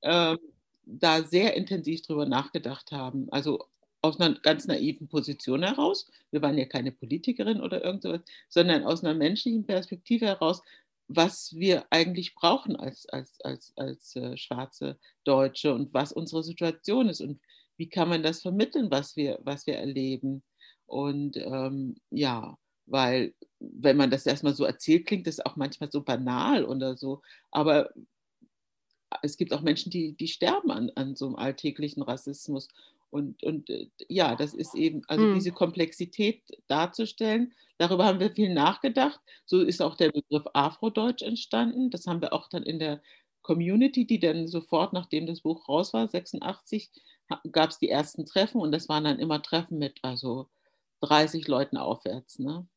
[0.02, 0.36] äh,
[0.84, 3.28] da sehr intensiv drüber nachgedacht haben.
[3.30, 3.66] Also
[4.02, 6.10] aus einer ganz naiven Position heraus.
[6.30, 10.62] Wir waren ja keine Politikerin oder irgendwas, sondern aus einer menschlichen Perspektive heraus,
[11.08, 17.08] was wir eigentlich brauchen als, als, als, als äh, schwarze Deutsche und was unsere Situation
[17.08, 17.40] ist und
[17.78, 20.42] wie kann man das vermitteln, was wir, was wir erleben.
[20.86, 26.02] Und ähm, ja, weil wenn man das erstmal so erzählt, klingt das auch manchmal so
[26.02, 27.22] banal oder so.
[27.50, 27.90] Aber
[29.22, 32.68] es gibt auch Menschen, die, die sterben an, an so einem alltäglichen Rassismus.
[33.10, 35.34] Und, und äh, ja, das ist eben, also mhm.
[35.34, 39.20] diese Komplexität darzustellen, darüber haben wir viel nachgedacht.
[39.46, 41.90] So ist auch der Begriff Afrodeutsch entstanden.
[41.90, 43.02] Das haben wir auch dann in der
[43.42, 46.90] Community, die dann sofort, nachdem das Buch raus war, 86,
[47.50, 50.50] gab es die ersten Treffen und das waren dann immer Treffen mit also
[51.00, 52.38] 30 Leuten aufwärts.
[52.38, 52.68] Ne?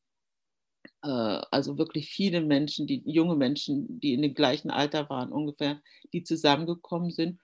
[1.03, 5.81] Äh, also wirklich viele Menschen, die junge Menschen, die in dem gleichen Alter waren ungefähr,
[6.13, 7.40] die zusammengekommen sind.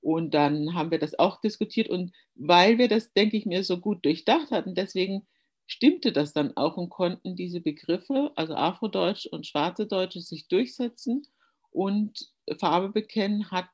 [0.00, 1.88] Und dann haben wir das auch diskutiert.
[1.88, 5.26] Und weil wir das, denke ich mir, so gut durchdacht hatten, deswegen
[5.66, 11.26] stimmte das dann auch und konnten diese Begriffe, also Afrodeutsch und Schwarze Deutsche, sich durchsetzen.
[11.70, 13.68] Und Farbe bekennen hat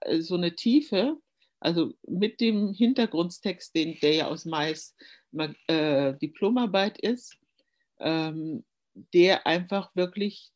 [0.00, 1.16] äh, so eine Tiefe,
[1.60, 4.94] also mit dem Hintergrundtext, den, der ja aus Mais
[5.66, 7.36] äh, Diplomarbeit ist,
[8.00, 8.64] ähm,
[9.14, 10.50] der einfach wirklich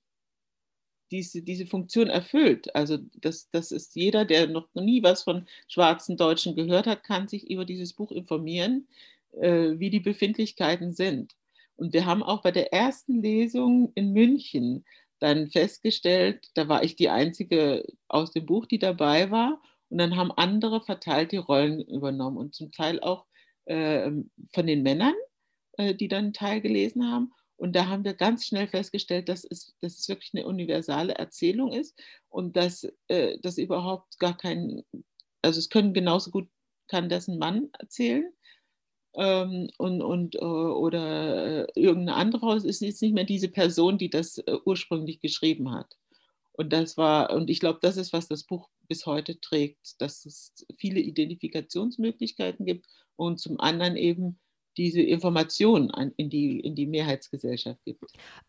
[1.13, 2.75] diese, diese Funktion erfüllt.
[2.75, 7.29] Also das, das ist jeder, der noch nie was von schwarzen Deutschen gehört hat, kann
[7.29, 8.89] sich über dieses Buch informieren,
[9.33, 11.35] äh, wie die Befindlichkeiten sind.
[11.77, 14.85] Und wir haben auch bei der ersten Lesung in München
[15.19, 19.63] dann festgestellt, da war ich die einzige aus dem Buch, die dabei war.
[19.89, 23.27] Und dann haben andere verteilt die Rollen übernommen und zum Teil auch
[23.67, 24.11] äh,
[24.53, 25.15] von den Männern,
[25.77, 27.33] äh, die dann teilgelesen haben.
[27.63, 31.71] Und da haben wir ganz schnell festgestellt, dass es, dass es wirklich eine universale Erzählung
[31.71, 31.97] ist
[32.29, 34.83] und dass äh, das überhaupt gar kein,
[35.43, 36.49] also es können genauso gut,
[36.89, 38.33] kann das ein Mann erzählen
[39.15, 43.97] ähm, und, und, äh, oder äh, irgendeine andere, es ist jetzt nicht mehr diese Person,
[43.97, 45.97] die das äh, ursprünglich geschrieben hat.
[46.55, 50.27] Und das war, und ich glaube, das ist, was das Buch bis heute trägt, dass
[50.27, 54.41] es viele Identifikationsmöglichkeiten gibt und zum anderen eben
[54.77, 58.05] diese Informationen in die, in die Mehrheitsgesellschaft gibt.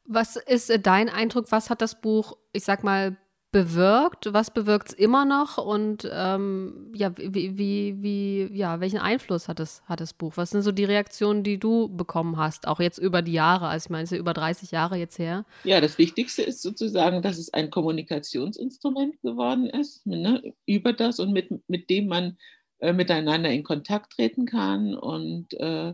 [0.05, 1.51] Was ist äh, dein Eindruck?
[1.51, 3.17] Was hat das Buch, ich sag mal,
[3.53, 4.33] bewirkt?
[4.33, 5.57] Was bewirkt es immer noch?
[5.57, 10.33] Und ähm, ja, wie, wie, wie, ja, welchen Einfluss hat das, hat das Buch?
[10.35, 13.67] Was sind so die Reaktionen, die du bekommen hast, auch jetzt über die Jahre?
[13.67, 15.45] Also ich meine, es ist ja über 30 Jahre jetzt her.
[15.63, 21.31] Ja, das Wichtigste ist sozusagen, dass es ein Kommunikationsinstrument geworden ist, ne, über das und
[21.31, 22.37] mit, mit dem man
[22.79, 25.93] äh, miteinander in Kontakt treten kann und äh,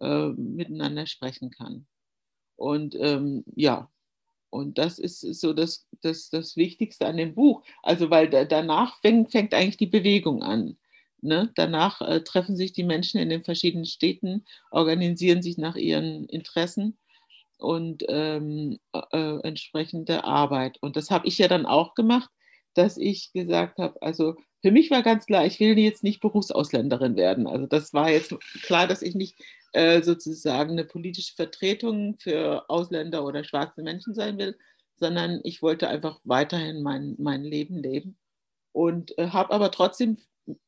[0.00, 1.86] äh, miteinander sprechen kann.
[2.56, 3.90] Und ähm, ja,
[4.50, 7.64] und das ist so das, das, das Wichtigste an dem Buch.
[7.82, 10.76] Also, weil da, danach fängt, fängt eigentlich die Bewegung an.
[11.20, 11.50] Ne?
[11.56, 16.98] Danach äh, treffen sich die Menschen in den verschiedenen Städten, organisieren sich nach ihren Interessen
[17.58, 20.78] und ähm, äh, entsprechende Arbeit.
[20.80, 22.30] Und das habe ich ja dann auch gemacht,
[22.74, 27.16] dass ich gesagt habe, also für mich war ganz klar, ich will jetzt nicht Berufsausländerin
[27.16, 27.46] werden.
[27.46, 29.36] Also das war jetzt klar, dass ich nicht
[29.74, 34.56] äh, sozusagen eine politische Vertretung für Ausländer oder schwarze Menschen sein will,
[34.96, 38.16] sondern ich wollte einfach weiterhin mein, mein Leben leben
[38.72, 40.18] und äh, habe aber trotzdem,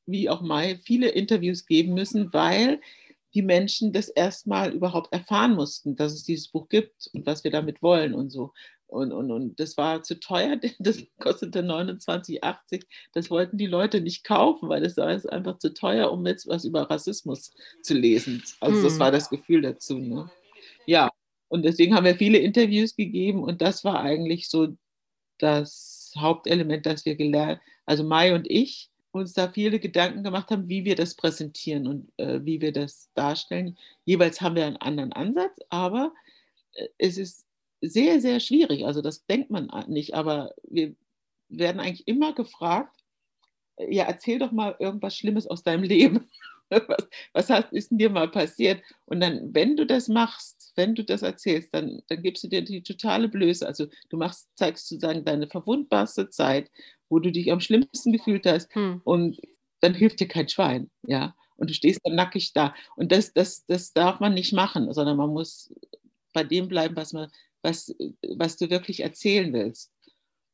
[0.06, 2.80] wie auch Mai, viele Interviews geben müssen, weil
[3.34, 7.50] die Menschen das erstmal überhaupt erfahren mussten, dass es dieses Buch gibt und was wir
[7.50, 8.52] damit wollen und so.
[8.88, 12.84] Und, und, und das war zu teuer, das kostete 29,80.
[13.12, 16.64] Das wollten die Leute nicht kaufen, weil es war einfach zu teuer, um jetzt was
[16.64, 18.42] über Rassismus zu lesen.
[18.60, 19.00] Also das hm.
[19.00, 19.98] war das Gefühl dazu.
[19.98, 20.30] Ne?
[20.86, 21.10] Ja,
[21.48, 24.68] Und deswegen haben wir viele Interviews gegeben und das war eigentlich so
[25.38, 30.68] das Hauptelement, das wir gelernt, also Mai und ich, uns da viele Gedanken gemacht haben,
[30.68, 33.78] wie wir das präsentieren und äh, wie wir das darstellen.
[34.04, 36.12] Jeweils haben wir einen anderen Ansatz, aber
[36.72, 37.45] äh, es ist
[37.88, 38.86] sehr, sehr schwierig.
[38.86, 40.94] Also das denkt man nicht, aber wir
[41.48, 43.04] werden eigentlich immer gefragt,
[43.78, 46.28] ja, erzähl doch mal irgendwas Schlimmes aus deinem Leben.
[46.68, 48.82] Was, was hat, ist denn dir mal passiert?
[49.04, 52.60] Und dann, wenn du das machst, wenn du das erzählst, dann, dann gibst du dir
[52.60, 53.64] die totale Blöße.
[53.64, 56.68] Also du machst, zeigst sozusagen deine verwundbarste Zeit,
[57.08, 58.74] wo du dich am schlimmsten gefühlt hast.
[58.74, 59.00] Hm.
[59.04, 59.40] Und
[59.80, 61.36] dann hilft dir kein Schwein, ja.
[61.56, 62.74] Und du stehst dann nackig da.
[62.96, 65.72] Und das, das, das darf man nicht machen, sondern man muss
[66.32, 67.30] bei dem bleiben, was, man,
[67.62, 67.94] was,
[68.36, 69.92] was du wirklich erzählen willst.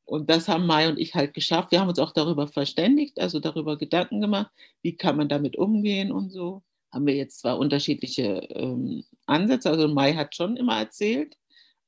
[0.05, 1.71] Und das haben Mai und ich halt geschafft.
[1.71, 4.51] Wir haben uns auch darüber verständigt, also darüber Gedanken gemacht,
[4.83, 6.63] wie kann man damit umgehen und so.
[6.93, 11.37] Haben wir jetzt zwar unterschiedliche ähm, Ansätze, also Mai hat schon immer erzählt,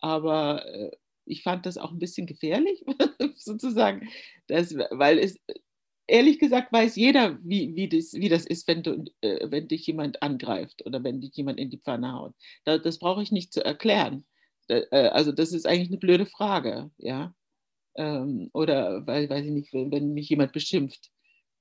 [0.00, 0.90] aber äh,
[1.27, 2.85] ich fand das auch ein bisschen gefährlich,
[3.37, 4.09] sozusagen,
[4.46, 5.38] dass, weil es,
[6.07, 9.87] ehrlich gesagt, weiß jeder, wie, wie, das, wie das ist, wenn, du, äh, wenn dich
[9.87, 12.35] jemand angreift oder wenn dich jemand in die Pfanne haut.
[12.64, 14.24] Da, das brauche ich nicht zu erklären.
[14.68, 17.35] Da, äh, also das ist eigentlich eine blöde Frage, ja.
[17.96, 21.11] Ähm, oder weil, weiß ich nicht, wenn, wenn mich jemand beschimpft.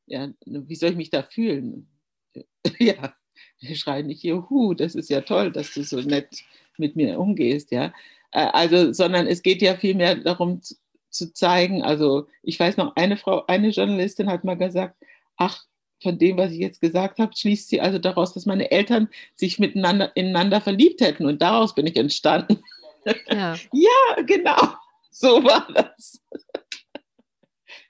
[0.07, 1.87] Ja, wie soll ich mich da fühlen?
[2.79, 3.15] ja,
[3.59, 6.43] wir schreien nicht, juhu, das ist ja toll, dass du so nett
[6.77, 7.93] mit mir umgehst, ja.
[8.31, 10.75] Äh, also, sondern es geht ja vielmehr darum zu,
[11.09, 14.97] zu zeigen, also ich weiß noch, eine Frau, eine Journalistin hat mal gesagt,
[15.37, 15.65] ach,
[16.01, 19.57] von dem, was ich jetzt gesagt habe, schließt sie also daraus, dass meine Eltern sich
[19.57, 22.59] miteinander ineinander verliebt hätten und daraus bin ich entstanden.
[23.05, 24.75] Ja, ja genau,
[25.11, 26.21] so war das.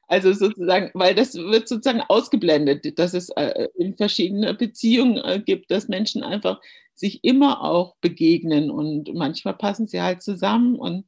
[0.08, 5.72] Also sozusagen, weil das wird sozusagen ausgeblendet, dass es äh, in verschiedenen Beziehungen äh, gibt,
[5.72, 6.60] dass Menschen einfach
[6.94, 11.06] sich immer auch begegnen und manchmal passen sie halt zusammen und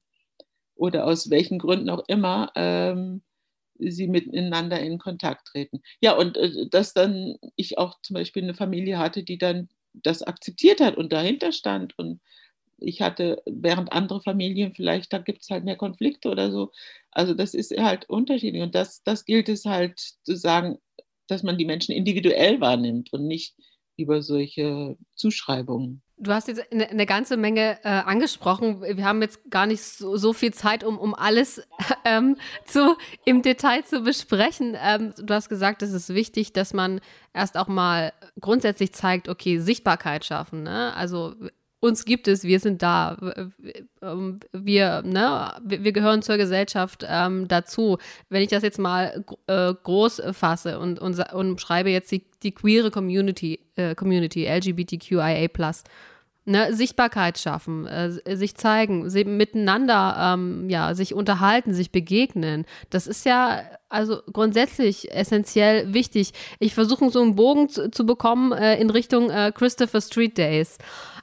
[0.76, 3.22] oder aus welchen Gründen auch immer ähm,
[3.78, 5.82] sie miteinander in Kontakt treten.
[6.02, 10.24] Ja, und äh, dass dann ich auch zum Beispiel eine Familie hatte, die dann das
[10.24, 12.22] akzeptiert hat und dahinter stand und
[12.78, 16.72] ich hatte, während andere Familien vielleicht, da gibt es halt mehr Konflikte oder so.
[17.12, 18.62] Also das ist halt unterschiedlich.
[18.62, 20.78] Und das, das gilt es halt zu sagen,
[21.28, 23.56] dass man die Menschen individuell wahrnimmt und nicht
[23.98, 26.02] über solche Zuschreibungen.
[26.18, 28.82] Du hast jetzt eine, eine ganze Menge äh, angesprochen.
[28.82, 31.62] Wir haben jetzt gar nicht so, so viel Zeit, um, um alles
[32.06, 34.78] ähm, zu, im Detail zu besprechen.
[34.82, 37.02] Ähm, du hast gesagt, es ist wichtig, dass man
[37.34, 40.64] erst auch mal grundsätzlich zeigt, okay, Sichtbarkeit schaffen.
[40.64, 40.94] Ne?
[40.96, 41.36] Also
[41.86, 43.18] uns gibt es, wir sind da,
[44.02, 47.98] ähm, wir, ne, wir gehören zur Gesellschaft ähm, dazu.
[48.30, 52.52] Wenn ich das jetzt mal äh, groß fasse und, und, und schreibe jetzt die, die
[52.52, 55.48] queere Community, äh, Community, LGBTQIA+,
[56.46, 62.66] ne, Sichtbarkeit schaffen, äh, sich zeigen, sie miteinander, ähm, ja, sich unterhalten, sich begegnen.
[62.90, 66.34] Das ist ja also grundsätzlich essentiell wichtig.
[66.60, 70.78] Ich versuche so einen Bogen zu, zu bekommen äh, in Richtung äh, Christopher Street Days.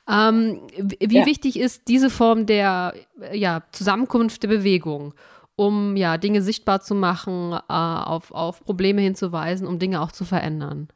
[0.09, 1.27] Ähm, wie ja.
[1.27, 2.95] wichtig ist diese Form der
[3.33, 5.15] ja, Zusammenkunft der Bewegung,
[5.55, 10.25] um ja Dinge sichtbar zu machen, äh, auf, auf Probleme hinzuweisen, um Dinge auch zu
[10.25, 10.89] verändern?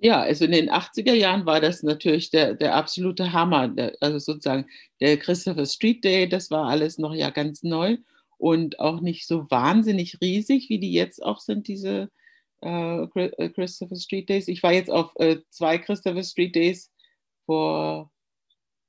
[0.00, 3.68] Ja, also in den 80er Jahren war das natürlich der, der absolute Hammer.
[3.68, 4.66] Der, also sozusagen
[5.00, 7.98] der Christopher Street Day, das war alles noch ja ganz neu
[8.38, 12.10] und auch nicht so wahnsinnig riesig, wie die jetzt auch sind, diese
[12.62, 14.48] äh, äh Christopher Street Days.
[14.48, 16.92] Ich war jetzt auf äh, zwei Christopher Street Days
[17.46, 18.10] vor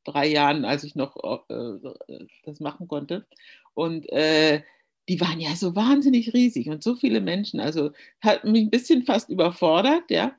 [0.03, 1.15] drei Jahren, als ich noch
[1.49, 3.25] äh, das machen konnte.
[3.73, 4.63] Und äh,
[5.07, 7.59] die waren ja so wahnsinnig riesig und so viele Menschen.
[7.59, 10.35] Also hat mich ein bisschen fast überfordert, ja.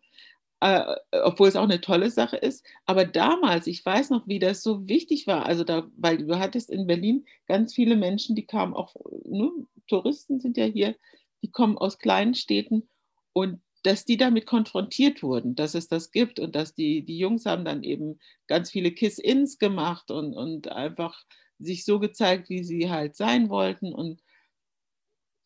[0.62, 0.94] Äh,
[1.24, 2.64] obwohl es auch eine tolle Sache ist.
[2.84, 5.46] Aber damals, ich weiß noch, wie das so wichtig war.
[5.46, 8.94] Also da, weil du hattest in Berlin ganz viele Menschen, die kamen auch,
[9.24, 9.50] ne,
[9.88, 10.96] Touristen sind ja hier,
[11.42, 12.88] die kommen aus kleinen Städten
[13.32, 17.46] und dass die damit konfrontiert wurden, dass es das gibt und dass die, die Jungs
[17.46, 21.24] haben dann eben ganz viele Kiss-Ins gemacht und, und einfach
[21.58, 23.92] sich so gezeigt, wie sie halt sein wollten.
[23.92, 24.20] Und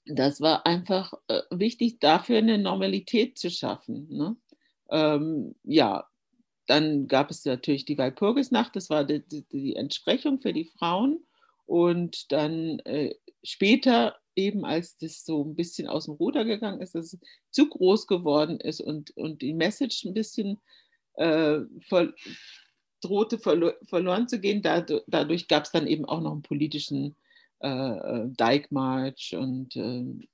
[0.07, 4.09] das war einfach äh, wichtig, dafür eine Normalität zu schaffen.
[4.11, 4.37] Ne?
[4.91, 6.09] Ähm, ja,
[6.67, 11.25] dann gab es natürlich die Walpurgisnacht, das war die, die, die Entsprechung für die Frauen.
[11.67, 16.95] Und dann äh, später eben als das so ein bisschen aus dem Ruder gegangen ist,
[16.95, 17.21] dass es
[17.51, 20.61] zu groß geworden ist und, und die Message ein bisschen
[21.15, 22.13] äh, ver,
[23.01, 24.63] drohte verlo verloren zu gehen.
[24.63, 27.17] Dadurch, dadurch gab es dann eben auch noch einen politischen
[27.61, 30.27] äh, äh Dijkmarsch und äh,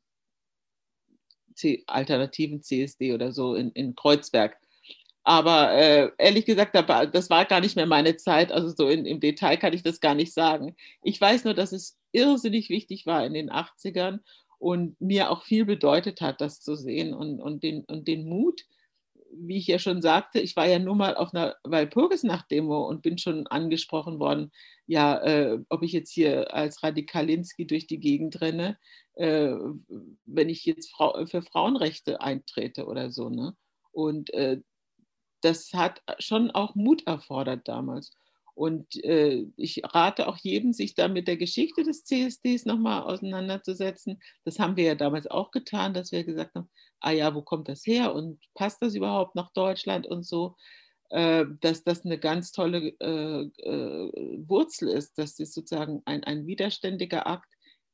[1.86, 4.56] alternativen CSD oder so in, in Kreuzberg.
[5.22, 8.52] Aber äh, ehrlich gesagt, das war gar nicht mehr meine Zeit.
[8.52, 10.76] Also so in, im Detail kann ich das gar nicht sagen.
[11.02, 14.20] Ich weiß nur, dass es irrsinnig wichtig war in den 80ern
[14.58, 18.64] und mir auch viel bedeutet hat, das zu sehen und, und, den, und den Mut,
[19.32, 23.16] wie ich ja schon sagte, ich war ja nur mal auf einer Walpurgisnacht-Demo und bin
[23.16, 24.50] schon angesprochen worden,
[24.86, 28.76] ja, äh, ob ich jetzt hier als Radikalinski durch die Gegend renne,
[29.14, 29.54] äh,
[30.26, 33.30] wenn ich jetzt Frau, für Frauenrechte eintrete oder so.
[33.30, 33.56] Ne?
[33.92, 34.60] Und äh,
[35.40, 38.12] das hat schon auch Mut erfordert damals.
[38.54, 44.20] Und äh, ich rate auch jedem, sich da mit der Geschichte des CSDs nochmal auseinanderzusetzen.
[44.44, 46.68] Das haben wir ja damals auch getan, dass wir gesagt haben,
[47.00, 50.56] ah ja, wo kommt das her und passt das überhaupt nach Deutschland und so,
[51.08, 56.46] äh, dass das eine ganz tolle äh, äh Wurzel ist, dass das sozusagen ein, ein
[56.46, 57.48] widerständiger Akt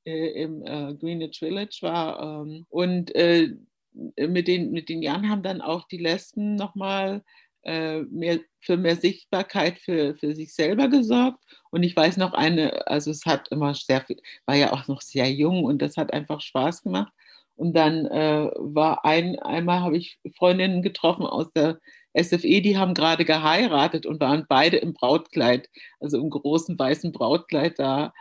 [0.05, 2.43] äh, im äh, Greenwich Village war.
[2.43, 3.15] Ähm, und
[4.17, 7.23] mit, den, mit den Jahren haben dann auch die Lesben nochmal
[7.65, 11.43] mehr, für mehr Sichtbarkeit für, für sich selber gesorgt.
[11.73, 15.01] Und ich weiß noch eine, also es hat immer sehr viel, war ja auch noch
[15.01, 17.13] sehr jung und das hat einfach Spaß gemacht.
[17.57, 21.81] Und dann äh, war ein, einmal habe ich Freundinnen getroffen aus der
[22.15, 27.79] SFE, die haben gerade geheiratet und waren beide im Brautkleid, also im großen weißen Brautkleid
[27.79, 28.13] da.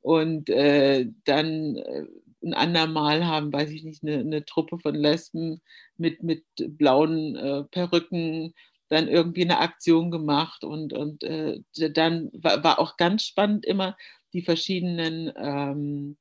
[0.00, 2.04] Und äh, dann äh,
[2.44, 5.62] ein andermal haben, weiß ich nicht, eine, eine, Truppe von Lesben
[5.96, 8.54] mit, mit blauen äh, Perücken
[8.88, 10.64] dann irgendwie eine Aktion gemacht.
[10.64, 11.60] Und, und äh,
[11.92, 13.96] dann war, war, auch ganz spannend immer
[14.32, 16.16] die verschiedenen ähm,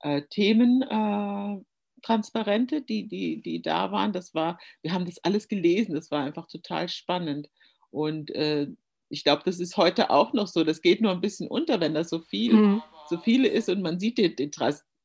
[0.00, 1.62] äh, Themen äh,
[2.02, 4.12] Transparente, die, die, die da waren.
[4.12, 7.50] Das war, wir haben das alles gelesen, das war einfach total spannend.
[7.90, 8.68] Und äh,
[9.10, 10.64] ich glaube, das ist heute auch noch so.
[10.64, 12.82] Das geht nur ein bisschen unter, wenn das so viel, mhm.
[13.08, 14.50] so viele ist und man sieht den, den,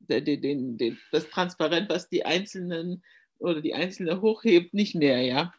[0.08, 3.04] den, den, das Transparent, was die Einzelnen
[3.40, 5.54] oder die Einzelne hochhebt, nicht mehr, ja.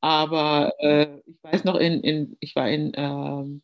[0.00, 3.60] Aber äh, ich weiß noch, in, in, ich war in äh,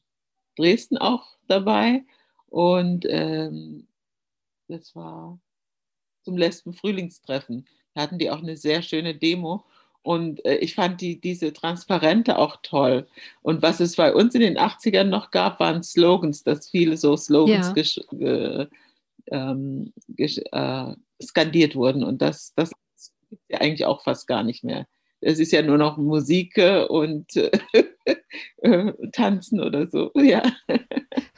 [0.57, 2.05] Dresden auch dabei
[2.49, 3.87] und ähm,
[4.69, 5.39] das war
[6.23, 7.67] zum letzten Frühlingstreffen.
[7.95, 9.65] Da hatten die auch eine sehr schöne Demo.
[10.03, 13.09] Und äh, ich fand die, diese Transparente auch toll.
[13.43, 17.17] Und was es bei uns in den 80ern noch gab, waren Slogans, dass viele so
[17.17, 18.67] Slogans ja.
[19.31, 22.05] Ähm, äh, skandiert wurden.
[22.05, 23.12] Und das, das gibt es
[23.49, 24.87] ja eigentlich auch fast gar nicht mehr.
[25.21, 27.27] Es ist ja nur noch Musik und
[28.62, 30.11] äh, Tanzen oder so.
[30.17, 30.43] Ja.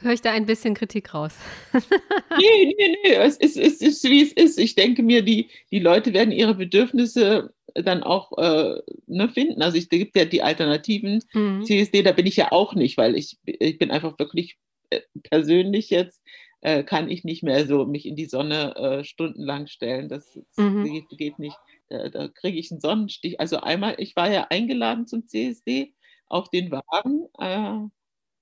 [0.01, 1.35] Höre ich da ein bisschen Kritik raus?
[1.73, 3.13] nee, nee, nee.
[3.15, 4.57] Es ist, es ist, wie es ist.
[4.57, 9.61] Ich denke mir, die, die Leute werden ihre Bedürfnisse dann auch äh, ne, finden.
[9.61, 11.23] Also es gibt ja die Alternativen.
[11.33, 11.63] Mhm.
[11.65, 14.57] CSD, da bin ich ja auch nicht, weil ich, ich bin einfach wirklich
[14.89, 16.21] äh, persönlich jetzt
[16.61, 20.09] äh, kann ich nicht mehr so mich in die Sonne äh, stundenlang stellen.
[20.09, 20.83] Das, das mhm.
[20.83, 21.57] geht, geht, nicht.
[21.89, 23.39] Da, da kriege ich einen Sonnenstich.
[23.39, 25.93] Also einmal, ich war ja eingeladen zum CSD
[26.27, 27.27] auf den Wagen.
[27.39, 27.89] Äh,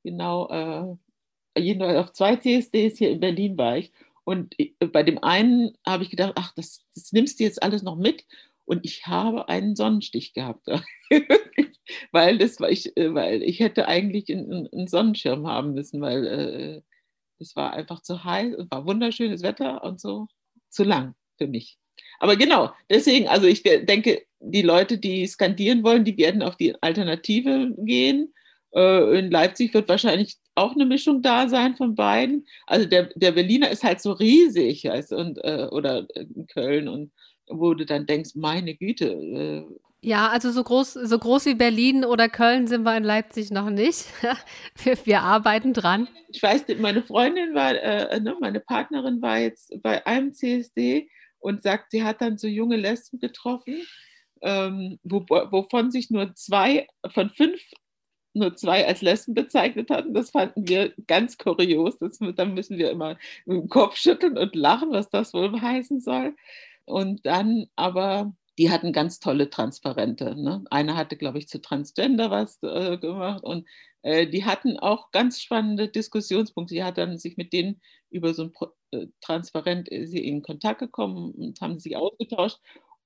[0.03, 3.91] genau, äh, jedenfalls auf zwei CSDs hier in Berlin war ich.
[4.23, 4.55] Und
[4.91, 8.25] bei dem einen habe ich gedacht, ach, das, das nimmst du jetzt alles noch mit.
[8.65, 10.67] Und ich habe einen Sonnenstich gehabt.
[12.11, 16.25] weil, das war ich, äh, weil ich hätte eigentlich einen, einen Sonnenschirm haben müssen, weil
[16.27, 16.81] äh,
[17.39, 20.27] es war einfach zu heiß, es war wunderschönes Wetter und so
[20.69, 21.77] zu lang für mich.
[22.19, 26.75] Aber genau, deswegen, also ich denke, die Leute, die skandieren wollen, die werden auf die
[26.81, 28.33] Alternative gehen.
[28.73, 32.45] Äh, in Leipzig wird wahrscheinlich auch eine Mischung da sein von beiden.
[32.65, 37.11] Also der, der Berliner ist halt so riesig weißt, und, äh, oder in Köln und
[37.47, 39.65] wo du dann denkst, meine Güte.
[40.01, 43.69] Ja, also so groß, so groß wie Berlin oder Köln sind wir in Leipzig noch
[43.69, 44.05] nicht.
[44.83, 46.07] wir, wir arbeiten dran.
[46.29, 51.63] Ich weiß, meine Freundin war, äh, ne, meine Partnerin war jetzt bei einem CSD und
[51.63, 53.81] sagt, sie hat dann so junge Lesben getroffen,
[54.41, 57.59] ähm, wo, wovon sich nur zwei von fünf
[58.37, 60.13] nur zwei als Lesben bezeichnet hatten.
[60.13, 61.97] Das fanden wir ganz kurios.
[61.97, 66.35] Das, da müssen wir immer den Kopf schütteln und lachen, was das wohl heißen soll.
[66.85, 70.35] Und dann aber, die hatten ganz tolle Transparente.
[70.35, 70.63] Ne?
[70.71, 73.67] Eine hatte, glaube ich, zu Transgender was äh, gemacht und
[74.01, 76.73] äh, die hatten auch ganz spannende Diskussionspunkte.
[76.73, 80.79] Sie hat dann sich mit denen über so ein Pro äh, Transparent äh, in Kontakt
[80.79, 82.59] gekommen und haben sich ausgetauscht.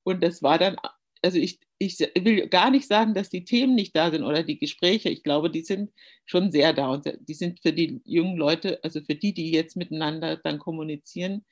[0.04, 0.78] Und das war dann
[1.24, 4.58] also ich, ich will gar nicht sagen, dass die Themen nicht da sind oder die
[4.58, 5.10] Gespräche.
[5.10, 5.92] Ich glaube, die sind
[6.26, 9.76] schon sehr da und die sind für die jungen Leute, also für die, die jetzt
[9.78, 11.46] miteinander dann kommunizieren,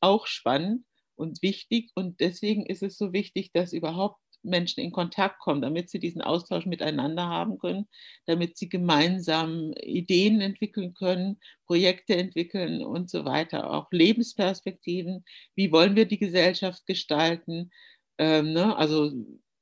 [0.00, 0.84] auch spannend
[1.16, 1.90] und wichtig.
[1.94, 6.22] Und deswegen ist es so wichtig, dass überhaupt Menschen in Kontakt kommen, damit sie diesen
[6.22, 7.88] Austausch miteinander haben können,
[8.26, 15.24] damit sie gemeinsam Ideen entwickeln können, Projekte entwickeln und so weiter, auch Lebensperspektiven.
[15.54, 17.70] Wie wollen wir die Gesellschaft gestalten?
[18.18, 18.76] Ähm, ne?
[18.76, 19.12] Also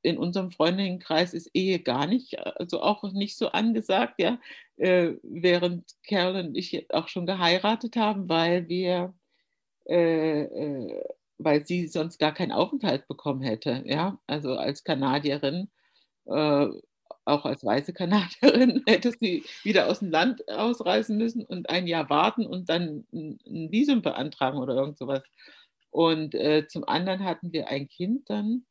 [0.03, 4.41] in unserem Freundinnenkreis ist Ehe gar nicht, also auch nicht so angesagt, ja,
[4.77, 9.15] äh, während Carol und ich auch schon geheiratet haben, weil wir,
[9.89, 11.03] äh, äh,
[11.43, 15.71] weil sie sonst gar keinen Aufenthalt bekommen hätte, ja, also als Kanadierin,
[16.27, 16.67] äh,
[17.25, 22.11] auch als weiße Kanadierin, hätte sie wieder aus dem Land ausreisen müssen und ein Jahr
[22.11, 23.39] warten und dann ein,
[23.71, 25.23] Visum beantragen oder irgend sowas.
[25.91, 28.65] Und äh, zum anderen hatten wir ein Kind dann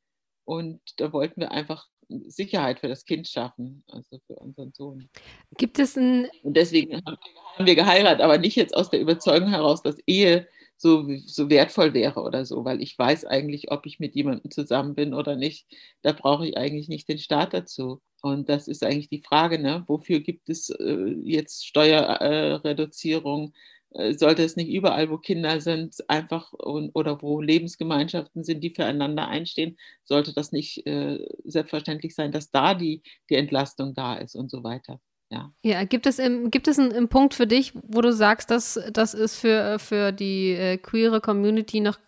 [0.46, 1.88] und da wollten wir einfach
[2.28, 5.10] Sicherheit für das Kind schaffen, also für unseren Sohn.
[5.58, 6.28] Gibt es ein.
[6.44, 10.48] Und deswegen haben wir geheiratet, aber nicht jetzt aus der Überzeugung heraus, dass Ehe
[10.80, 14.96] so, so wertvoll wäre oder so, weil ich weiß eigentlich, ob ich mit jemandem zusammen
[14.96, 15.68] bin oder nicht.
[16.02, 18.02] Da brauche ich eigentlich nicht den Staat dazu.
[18.22, 19.84] Und das ist eigentlich die Frage, ne?
[19.88, 23.54] wofür gibt es äh, jetzt Steuerreduzierung?
[23.92, 28.74] Äh, sollte es nicht überall, wo Kinder sind, einfach und, oder wo Lebensgemeinschaften sind, die
[28.74, 34.36] füreinander einstehen, sollte das nicht äh, selbstverständlich sein, dass da die, die Entlastung da ist
[34.36, 35.00] und so weiter.
[35.32, 35.52] Ja.
[35.64, 38.80] ja, gibt es, im, gibt es einen, einen Punkt für dich, wo du sagst, dass
[38.92, 42.00] das ist für, für die äh, queere Community noch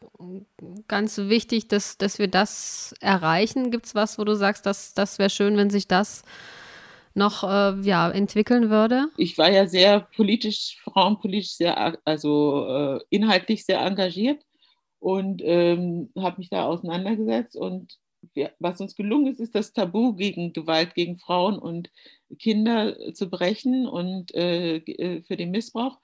[0.88, 3.72] ganz wichtig, dass, dass wir das erreichen?
[3.72, 6.24] Gibt es was, wo du sagst, dass das wäre schön, wenn sich das
[7.13, 9.07] noch äh, ja, entwickeln würde?
[9.17, 14.43] Ich war ja sehr politisch, frauenpolitisch sehr, also äh, inhaltlich sehr engagiert
[14.99, 17.55] und ähm, habe mich da auseinandergesetzt.
[17.55, 17.97] Und
[18.34, 21.91] wir, was uns gelungen ist, ist das Tabu gegen Gewalt gegen Frauen und
[22.39, 25.99] Kinder zu brechen und äh, äh für den Missbrauch.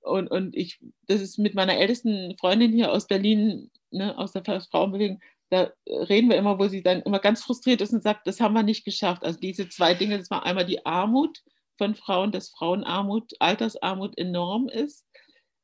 [0.00, 4.44] Und, und ich, das ist mit meiner ältesten Freundin hier aus Berlin, ne, aus der
[4.44, 8.40] Frauenbewegung, da reden wir immer, wo sie dann immer ganz frustriert ist und sagt, das
[8.40, 9.24] haben wir nicht geschafft.
[9.24, 11.42] Also diese zwei Dinge, das war einmal die Armut
[11.78, 15.06] von Frauen, dass Frauenarmut, Altersarmut enorm ist.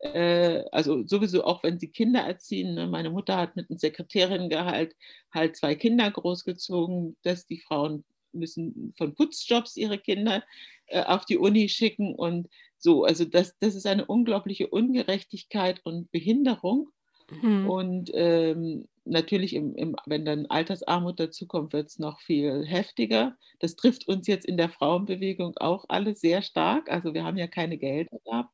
[0.04, 2.74] Äh, also sowieso auch, wenn sie Kinder erziehen.
[2.74, 2.86] Ne?
[2.86, 4.94] Meine Mutter hat mit einem Sekretärinnengehalt
[5.32, 10.44] halt zwei Kinder großgezogen, dass die Frauen müssen von Putzjobs ihre Kinder
[10.86, 13.04] äh, auf die Uni schicken und so.
[13.04, 16.90] Also das, das ist eine unglaubliche Ungerechtigkeit und Behinderung.
[17.30, 17.70] Mhm.
[17.70, 23.38] Und ähm, natürlich, im, im, wenn dann Altersarmut dazukommt, wird es noch viel heftiger.
[23.60, 26.90] Das trifft uns jetzt in der Frauenbewegung auch alle sehr stark.
[26.90, 28.50] Also wir haben ja keine Gelder gehabt.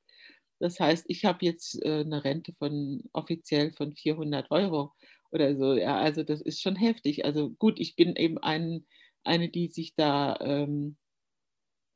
[0.60, 4.92] Das heißt, ich habe jetzt äh, eine Rente von offiziell von 400 Euro
[5.32, 5.74] oder so.
[5.74, 7.24] Ja, also das ist schon heftig.
[7.24, 8.84] Also gut, ich bin eben ein,
[9.24, 10.96] eine, die sich da ähm,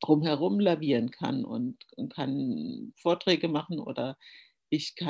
[0.00, 4.16] drumherum lavieren kann und, und kann Vorträge machen oder
[4.70, 5.04] ich äh,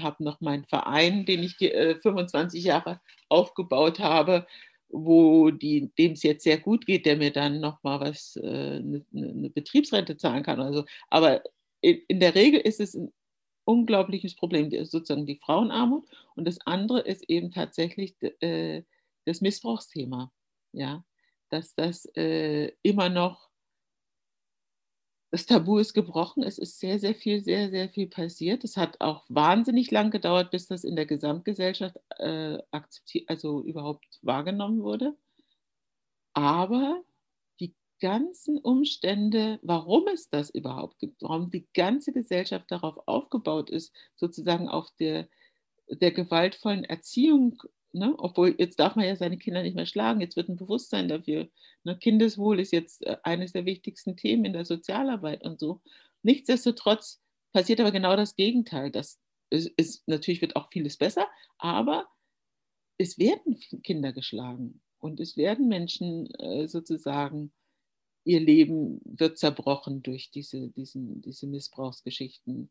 [0.00, 4.46] habe noch meinen Verein, den ich äh, 25 Jahre aufgebaut habe,
[4.88, 9.04] wo dem es jetzt sehr gut geht, der mir dann noch mal was, äh, eine,
[9.14, 10.60] eine Betriebsrente zahlen kann.
[10.60, 11.42] Also, aber
[11.84, 13.12] in, der Regel ist es ein
[13.64, 16.06] unglaubliches Problem, sozusagen die Frauenarmut.
[16.36, 18.82] Und das andere ist eben tatsächlich äh,
[19.26, 20.32] das Missbrauchsthema.
[20.72, 21.04] Ja,
[21.50, 23.48] dass das äh, immer noch
[25.30, 26.44] das Tabu ist gebrochen.
[26.44, 28.62] Es ist sehr, sehr viel, sehr, sehr viel passiert.
[28.62, 34.20] Es hat auch wahnsinnig lang gedauert, bis das in der Gesamtgesellschaft äh, akzeptiert, also überhaupt
[34.22, 35.16] wahrgenommen wurde.
[36.34, 37.02] Aber
[38.04, 44.68] ganzen Umstände, warum es das überhaupt gibt, warum die ganze Gesellschaft darauf aufgebaut ist, sozusagen
[44.68, 45.26] auf der,
[45.88, 47.62] der gewaltvollen Erziehung
[47.94, 48.12] Ne?
[48.18, 51.48] Obwohl, jetzt darf man ja seine Kinder nicht mehr schlagen, jetzt wird ein Bewusstsein dafür.
[51.84, 51.96] Ne?
[51.96, 55.80] Kindeswohl ist jetzt äh, eines der wichtigsten Themen in der Sozialarbeit und so.
[56.24, 58.90] Nichtsdestotrotz passiert aber genau das Gegenteil.
[58.90, 61.28] Das ist, ist, natürlich wird auch vieles besser,
[61.58, 62.08] aber
[62.98, 67.52] es werden Kinder geschlagen und es werden Menschen äh, sozusagen,
[68.24, 72.70] ihr Leben wird zerbrochen durch diese, diesen, diese Missbrauchsgeschichten.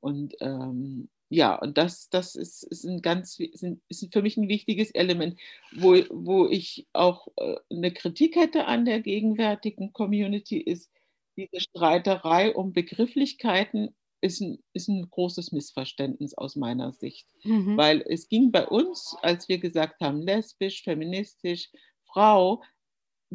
[0.00, 4.90] Und ähm, ja, und das, das ist, ist, ein ganz, ist für mich ein wichtiges
[4.90, 5.38] Element,
[5.74, 10.90] wo, wo ich auch äh, eine Kritik hätte an der gegenwärtigen Community, ist
[11.36, 17.26] diese Streiterei um Begrifflichkeiten ist ein, ist ein großes Missverständnis aus meiner Sicht.
[17.42, 17.76] Mhm.
[17.76, 21.70] Weil es ging bei uns, als wir gesagt haben, lesbisch, feministisch,
[22.06, 22.62] Frau,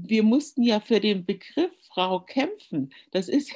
[0.08, 2.94] wir mussten ja für den Begriff Frau kämpfen.
[3.12, 3.52] Das ist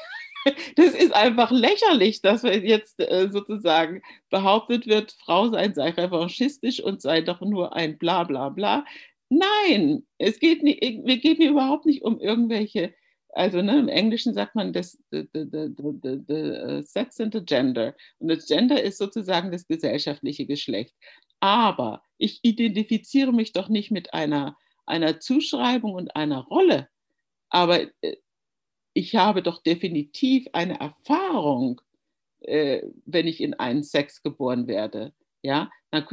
[0.75, 7.01] das ist einfach lächerlich, dass jetzt äh, sozusagen behauptet wird, Frau sein sei revanchistisch und
[7.01, 8.85] sei doch nur ein bla bla bla.
[9.29, 12.93] Nein, es geht, nicht, geht mir überhaupt nicht um irgendwelche,
[13.29, 17.95] also ne, im Englischen sagt man das the, the, the, the, Sex and the Gender.
[18.19, 20.93] Und das Gender ist sozusagen das gesellschaftliche Geschlecht.
[21.39, 24.55] Aber ich identifiziere mich doch nicht mit einer,
[24.85, 26.89] einer Zuschreibung und einer Rolle.
[27.49, 28.17] Aber äh,
[28.93, 31.81] ich habe doch definitiv eine Erfahrung,
[32.41, 35.13] äh, wenn ich in einen Sex geboren werde.
[35.41, 36.07] Ja, na,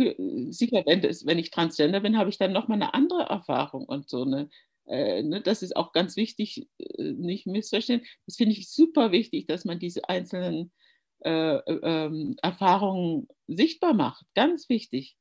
[0.51, 4.09] sicher, wenn, das, wenn ich Transgender bin, habe ich dann nochmal eine andere Erfahrung und
[4.09, 4.51] so eine,
[4.87, 6.69] äh, ne, das ist auch ganz wichtig,
[6.99, 8.03] nicht missverstehen.
[8.27, 10.73] Das finde ich super wichtig, dass man diese einzelnen
[11.21, 14.25] äh, ähm, Erfahrungen sichtbar macht.
[14.35, 15.17] Ganz wichtig.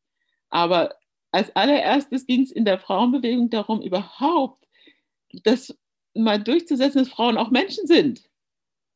[0.49, 0.95] Aber
[1.31, 4.67] als allererstes ging es in der Frauenbewegung darum, überhaupt
[5.43, 5.77] das
[6.13, 8.23] mal durchzusetzen, dass Frauen auch Menschen sind.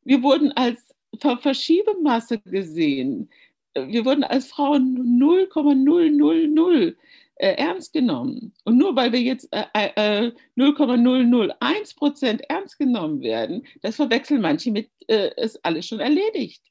[0.03, 3.29] Wir wurden als Verschiebemasse gesehen.
[3.75, 6.95] Wir wurden als Frauen 0,000
[7.35, 8.53] äh, ernst genommen.
[8.63, 9.65] Und nur weil wir jetzt äh,
[9.95, 16.63] äh, 0,001 Prozent ernst genommen werden, das verwechseln manche mit, äh, ist alles schon erledigt.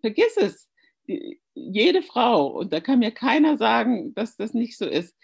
[0.00, 0.68] Vergiss es.
[1.06, 5.14] Jede Frau, und da kann mir keiner sagen, dass das nicht so ist,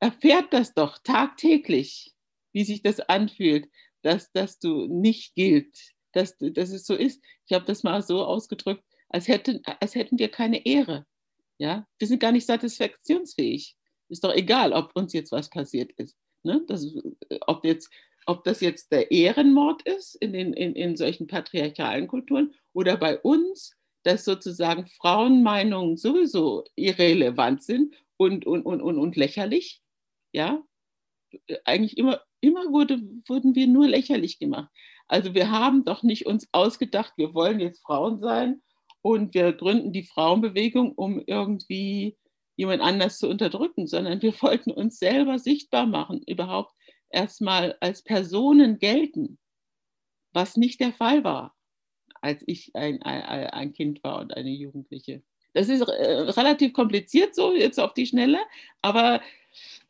[0.00, 2.14] erfährt das doch tagtäglich,
[2.52, 3.68] wie sich das anfühlt,
[4.02, 7.22] dass, dass du nicht gilt, dass, dass es so ist.
[7.46, 11.06] Ich habe das mal so ausgedrückt, als hätten, als hätten wir keine Ehre.
[11.58, 11.86] Ja?
[11.98, 13.76] Wir sind gar nicht satisfaktionsfähig.
[14.08, 16.16] Ist doch egal, ob uns jetzt was passiert ist.
[16.42, 16.62] Ne?
[16.66, 16.86] Das,
[17.46, 17.90] ob, jetzt,
[18.26, 23.18] ob das jetzt der Ehrenmord ist in, den, in, in solchen patriarchalen Kulturen oder bei
[23.18, 23.76] uns
[24.08, 29.82] dass sozusagen Frauenmeinungen sowieso irrelevant sind und, und, und, und, und lächerlich.
[30.32, 30.62] Ja,
[31.66, 34.70] eigentlich immer, immer wurde, wurden wir nur lächerlich gemacht.
[35.08, 38.62] Also wir haben doch nicht uns ausgedacht, wir wollen jetzt Frauen sein
[39.02, 42.16] und wir gründen die Frauenbewegung, um irgendwie
[42.56, 46.72] jemand anders zu unterdrücken, sondern wir wollten uns selber sichtbar machen, überhaupt
[47.10, 49.38] erstmal als Personen gelten,
[50.32, 51.57] was nicht der Fall war
[52.20, 55.22] als ich ein, ein, ein Kind war und eine Jugendliche.
[55.54, 58.38] Das ist äh, relativ kompliziert so jetzt auf die Schnelle,
[58.82, 59.20] aber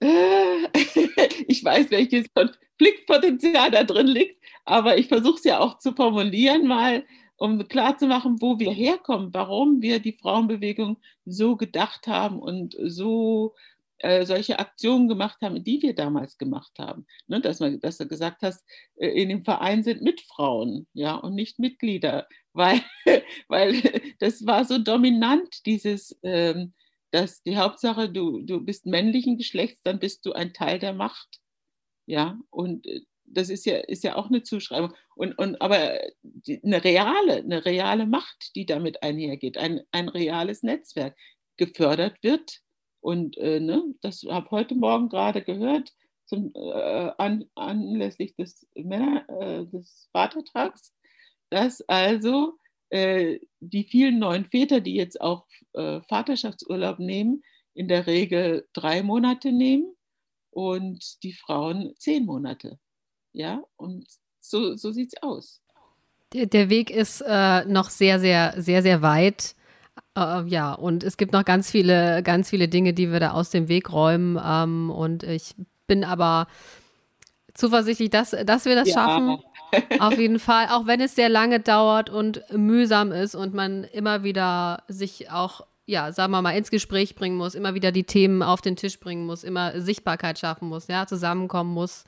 [0.01, 0.67] äh,
[1.49, 6.67] ich weiß, welches Konfliktpotenzial da drin liegt, aber ich versuche es ja auch zu formulieren,
[6.67, 7.05] mal
[7.37, 13.55] um klarzumachen, wo wir herkommen, warum wir die Frauenbewegung so gedacht haben und so
[14.01, 17.07] äh, solche Aktionen gemacht haben, die wir damals gemacht haben.
[17.27, 18.65] Ne, dass, man, dass du gesagt hast,
[18.97, 22.81] äh, in dem Verein sind Mitfrauen ja, und nicht Mitglieder, weil,
[23.49, 23.75] weil
[24.21, 26.75] das war so dominant, dieses, ähm,
[27.11, 31.41] dass die Hauptsache, du, du bist männlichen Geschlechts, dann bist du ein Teil der Macht.
[32.07, 34.95] Ja, und äh, das ist ja, ist ja auch eine Zuschreibung.
[35.15, 40.63] Und, und, aber die, eine reale, eine reale Macht, die damit einhergeht, ein, ein reales
[40.63, 41.17] Netzwerk
[41.57, 42.63] gefördert wird
[43.01, 45.93] und äh, ne, das habe heute Morgen gerade gehört,
[46.27, 50.93] zum, äh, an, anlässlich des, Männer, äh, des Vatertags,
[51.51, 52.55] dass also
[52.91, 57.43] äh, die vielen neuen Väter, die jetzt auch äh, Vaterschaftsurlaub nehmen,
[57.75, 59.95] in der Regel drei Monate nehmen
[60.51, 62.79] und die Frauen zehn Monate.
[63.33, 64.07] Ja, und
[64.41, 65.63] so, so sieht es aus.
[66.33, 69.55] Der, der Weg ist äh, noch sehr, sehr, sehr, sehr weit.
[70.19, 73.51] Uh, ja, und es gibt noch ganz viele, ganz viele Dinge, die wir da aus
[73.51, 74.41] dem Weg räumen.
[74.45, 75.55] Ähm, und ich
[75.87, 76.49] bin aber
[77.55, 78.95] zuversichtlich, dass, dass wir das ja.
[78.95, 79.39] schaffen.
[80.01, 84.25] Auf jeden Fall, auch wenn es sehr lange dauert und mühsam ist und man immer
[84.25, 88.43] wieder sich auch, ja, sagen wir mal, ins Gespräch bringen muss, immer wieder die Themen
[88.43, 92.05] auf den Tisch bringen muss, immer Sichtbarkeit schaffen muss, ja, zusammenkommen muss,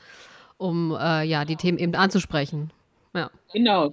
[0.56, 2.70] um äh, ja, die Themen eben anzusprechen.
[3.14, 3.30] Ja.
[3.52, 3.92] Genau.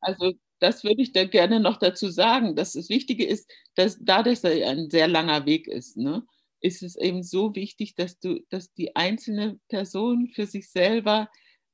[0.00, 0.32] Also
[0.62, 2.54] das würde ich da gerne noch dazu sagen.
[2.56, 6.24] Dass das Wichtige ist, dass da das ein sehr langer Weg ist, ne,
[6.60, 11.28] ist es eben so wichtig, dass du, dass die einzelne Person für sich selber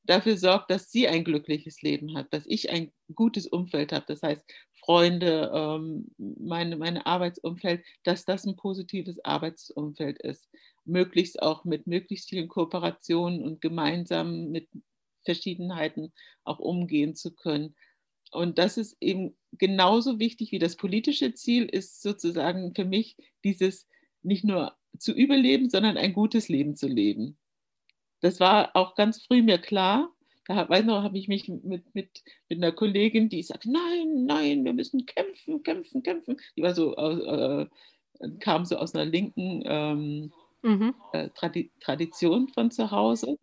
[0.04, 4.06] dafür sorgt, dass sie ein glückliches Leben hat, dass ich ein gutes Umfeld habe.
[4.08, 10.48] Das heißt, Freunde, ähm, meine, meine Arbeitsumfeld, dass das ein positives Arbeitsumfeld ist.
[10.86, 14.68] Möglichst auch mit möglichst vielen Kooperationen und gemeinsam mit
[15.26, 16.14] Verschiedenheiten
[16.44, 17.74] auch umgehen zu können.
[18.32, 23.88] Und das ist eben genauso wichtig wie das politische Ziel, ist sozusagen für mich dieses
[24.22, 27.38] nicht nur zu überleben, sondern ein gutes Leben zu leben.
[28.20, 30.12] Das war auch ganz früh mir klar.
[30.46, 34.64] Da weiß noch, habe ich mich mit, mit, mit einer Kollegin, die sagt, nein, nein,
[34.64, 36.36] wir müssen kämpfen, kämpfen, kämpfen.
[36.56, 37.66] Die war so, äh,
[38.40, 40.94] kam so aus einer linken ähm, mhm.
[41.12, 43.38] äh, Tradi Tradition von zu Hause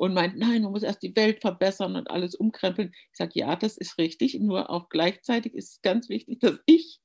[0.00, 2.90] und meint, nein, man muss erst die Welt verbessern und alles umkrempeln.
[3.12, 7.00] Ich sage, ja, das ist richtig, nur auch gleichzeitig ist es ganz wichtig, dass ich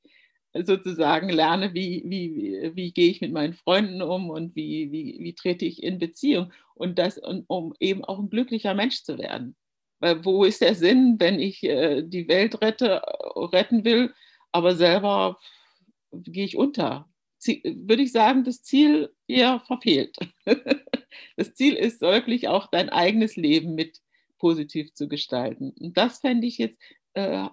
[0.54, 5.18] sozusagen lerne, wie, wie, wie, wie gehe ich mit meinen Freunden um und wie, wie,
[5.20, 9.58] wie trete ich in Beziehung und das, um eben auch ein glücklicher Mensch zu werden.
[10.00, 13.02] Weil wo ist der Sinn, wenn ich äh, die Welt rette,
[13.36, 14.14] retten will,
[14.54, 15.38] aber selber
[16.14, 17.10] gehe ich unter?
[17.48, 20.18] Würde ich sagen, das Ziel eher verfehlt.
[21.38, 24.02] Das Ziel ist wirklich auch dein eigenes Leben mit
[24.38, 25.74] positiv zu gestalten.
[25.80, 26.78] Und das fände ich jetzt,
[27.14, 27.48] äh,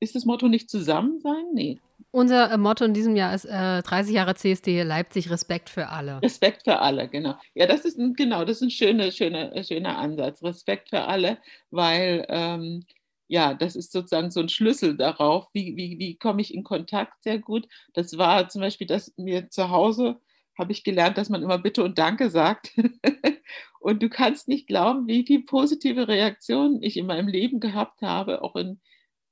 [0.00, 1.44] ist das Motto nicht zusammen sein?
[1.52, 1.78] Nee.
[2.10, 6.20] Unser äh, Motto in diesem Jahr ist äh, 30 Jahre CSD Leipzig, Respekt für alle.
[6.22, 7.34] Respekt für alle, genau.
[7.54, 10.42] Ja, das ist ein, genau, das ist ein schöner, schöner, schöner Ansatz.
[10.42, 11.38] Respekt für alle,
[11.70, 12.84] weil ähm,
[13.32, 17.24] ja, das ist sozusagen so ein Schlüssel darauf, wie, wie, wie komme ich in Kontakt
[17.24, 17.66] sehr gut.
[17.94, 20.20] Das war zum Beispiel, dass mir zu Hause
[20.58, 22.74] habe ich gelernt, dass man immer Bitte und Danke sagt.
[23.80, 28.42] und du kannst nicht glauben, wie viele positive Reaktionen ich in meinem Leben gehabt habe,
[28.42, 28.82] auch in,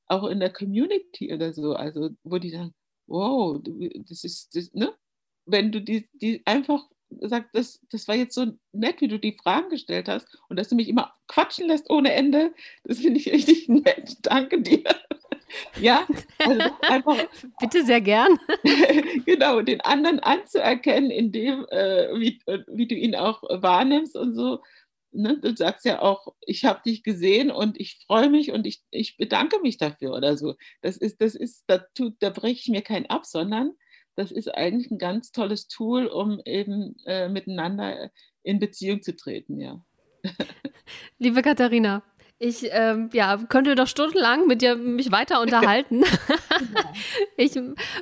[0.06, 1.74] auch in der Community oder so.
[1.74, 2.72] Also, wo die sagen,
[3.06, 3.60] wow,
[4.08, 4.94] das ist, das, ne?
[5.44, 6.88] Wenn du die, die einfach
[7.20, 10.68] sagst, das, das war jetzt so nett, wie du die Fragen gestellt hast und dass
[10.68, 12.52] du mich immer quatschen lässt ohne Ende,
[12.84, 14.16] das finde ich richtig nett.
[14.22, 14.84] Danke dir.
[15.80, 16.06] Ja,
[16.38, 17.16] also einfach.
[17.60, 18.38] Bitte sehr gern.
[19.26, 22.38] genau, den anderen anzuerkennen, in dem, äh, wie,
[22.68, 24.60] wie du ihn auch wahrnimmst und so.
[25.12, 25.40] Ne?
[25.40, 29.16] Du sagst ja auch, ich habe dich gesehen und ich freue mich und ich, ich
[29.16, 30.54] bedanke mich dafür oder so.
[30.82, 33.72] Das ist, das ist, da, tut, da breche ich mir keinen ab, sondern
[34.16, 38.10] das ist eigentlich ein ganz tolles Tool, um eben äh, miteinander
[38.42, 39.84] in Beziehung zu treten, ja.
[41.18, 42.02] Liebe Katharina,
[42.42, 46.02] ich ähm, ja, könnte doch stundenlang mit dir mich weiter unterhalten.
[47.36, 47.52] ich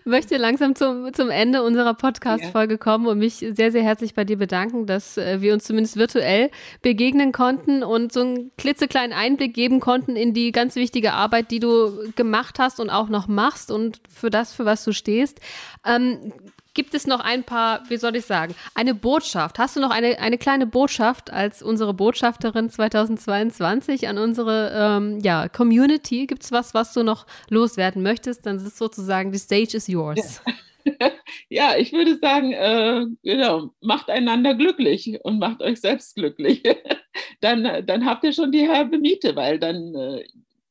[0.04, 4.38] möchte langsam zum, zum Ende unserer Podcast-Folge kommen und mich sehr, sehr herzlich bei dir
[4.38, 6.50] bedanken, dass äh, wir uns zumindest virtuell
[6.82, 11.58] begegnen konnten und so einen klitzekleinen Einblick geben konnten in die ganz wichtige Arbeit, die
[11.58, 15.40] du gemacht hast und auch noch machst und für das, für was du stehst.
[15.84, 16.32] Ähm,
[16.78, 19.58] gibt es noch ein paar, wie soll ich sagen, eine Botschaft.
[19.58, 25.48] Hast du noch eine, eine kleine Botschaft als unsere Botschafterin 2022 an unsere ähm, ja,
[25.48, 26.28] Community?
[26.28, 28.46] Gibt es was, was du noch loswerden möchtest?
[28.46, 30.40] Dann ist sozusagen, the stage is yours.
[30.84, 31.10] Ja,
[31.48, 36.62] ja ich würde sagen, äh, genau, macht einander glücklich und macht euch selbst glücklich.
[37.40, 40.24] dann, dann habt ihr schon die halbe Miete, weil dann äh,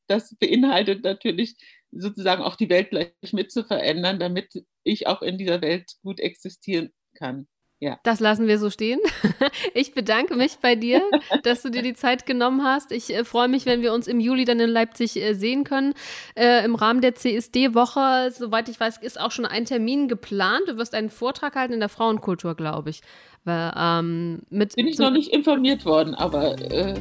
[0.06, 1.56] das beinhaltet natürlich
[1.90, 6.20] sozusagen auch die Welt gleich mit zu verändern, damit ich auch in dieser Welt gut
[6.20, 7.46] existieren kann.
[7.80, 8.00] Ja.
[8.02, 9.00] Das lassen wir so stehen.
[9.74, 11.00] Ich bedanke mich bei dir,
[11.44, 12.90] dass du dir die Zeit genommen hast.
[12.90, 15.94] Ich äh, freue mich, wenn wir uns im Juli dann in Leipzig äh, sehen können.
[16.34, 20.62] Äh, Im Rahmen der CSD-Woche, soweit ich weiß, ist auch schon ein Termin geplant.
[20.66, 23.02] Du wirst einen Vortrag halten in der Frauenkultur, glaube ich.
[23.44, 26.94] Weil, ähm, Bin ich noch nicht informiert worden, aber äh,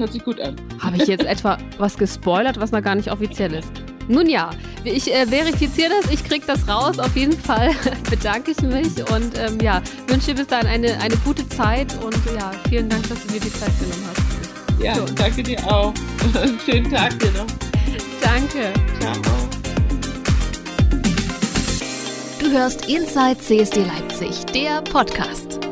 [0.00, 0.56] hört sich gut an.
[0.80, 3.70] Habe ich jetzt etwa was gespoilert, was noch gar nicht offiziell ist?
[4.08, 4.50] Nun ja,
[4.82, 6.98] ich äh, verifiziere das, ich kriege das raus.
[6.98, 7.70] Auf jeden Fall
[8.10, 12.16] bedanke ich mich und ähm, ja, wünsche dir bis dahin eine, eine gute Zeit und
[12.36, 14.82] ja, vielen Dank, dass du dir die Zeit genommen hast.
[14.82, 15.04] Ja, so.
[15.14, 15.92] danke dir auch.
[16.64, 17.46] Schönen Tag dir noch.
[18.20, 18.72] Danke.
[18.98, 19.14] Ciao.
[22.40, 25.69] Du hörst Inside CSD Leipzig, der Podcast.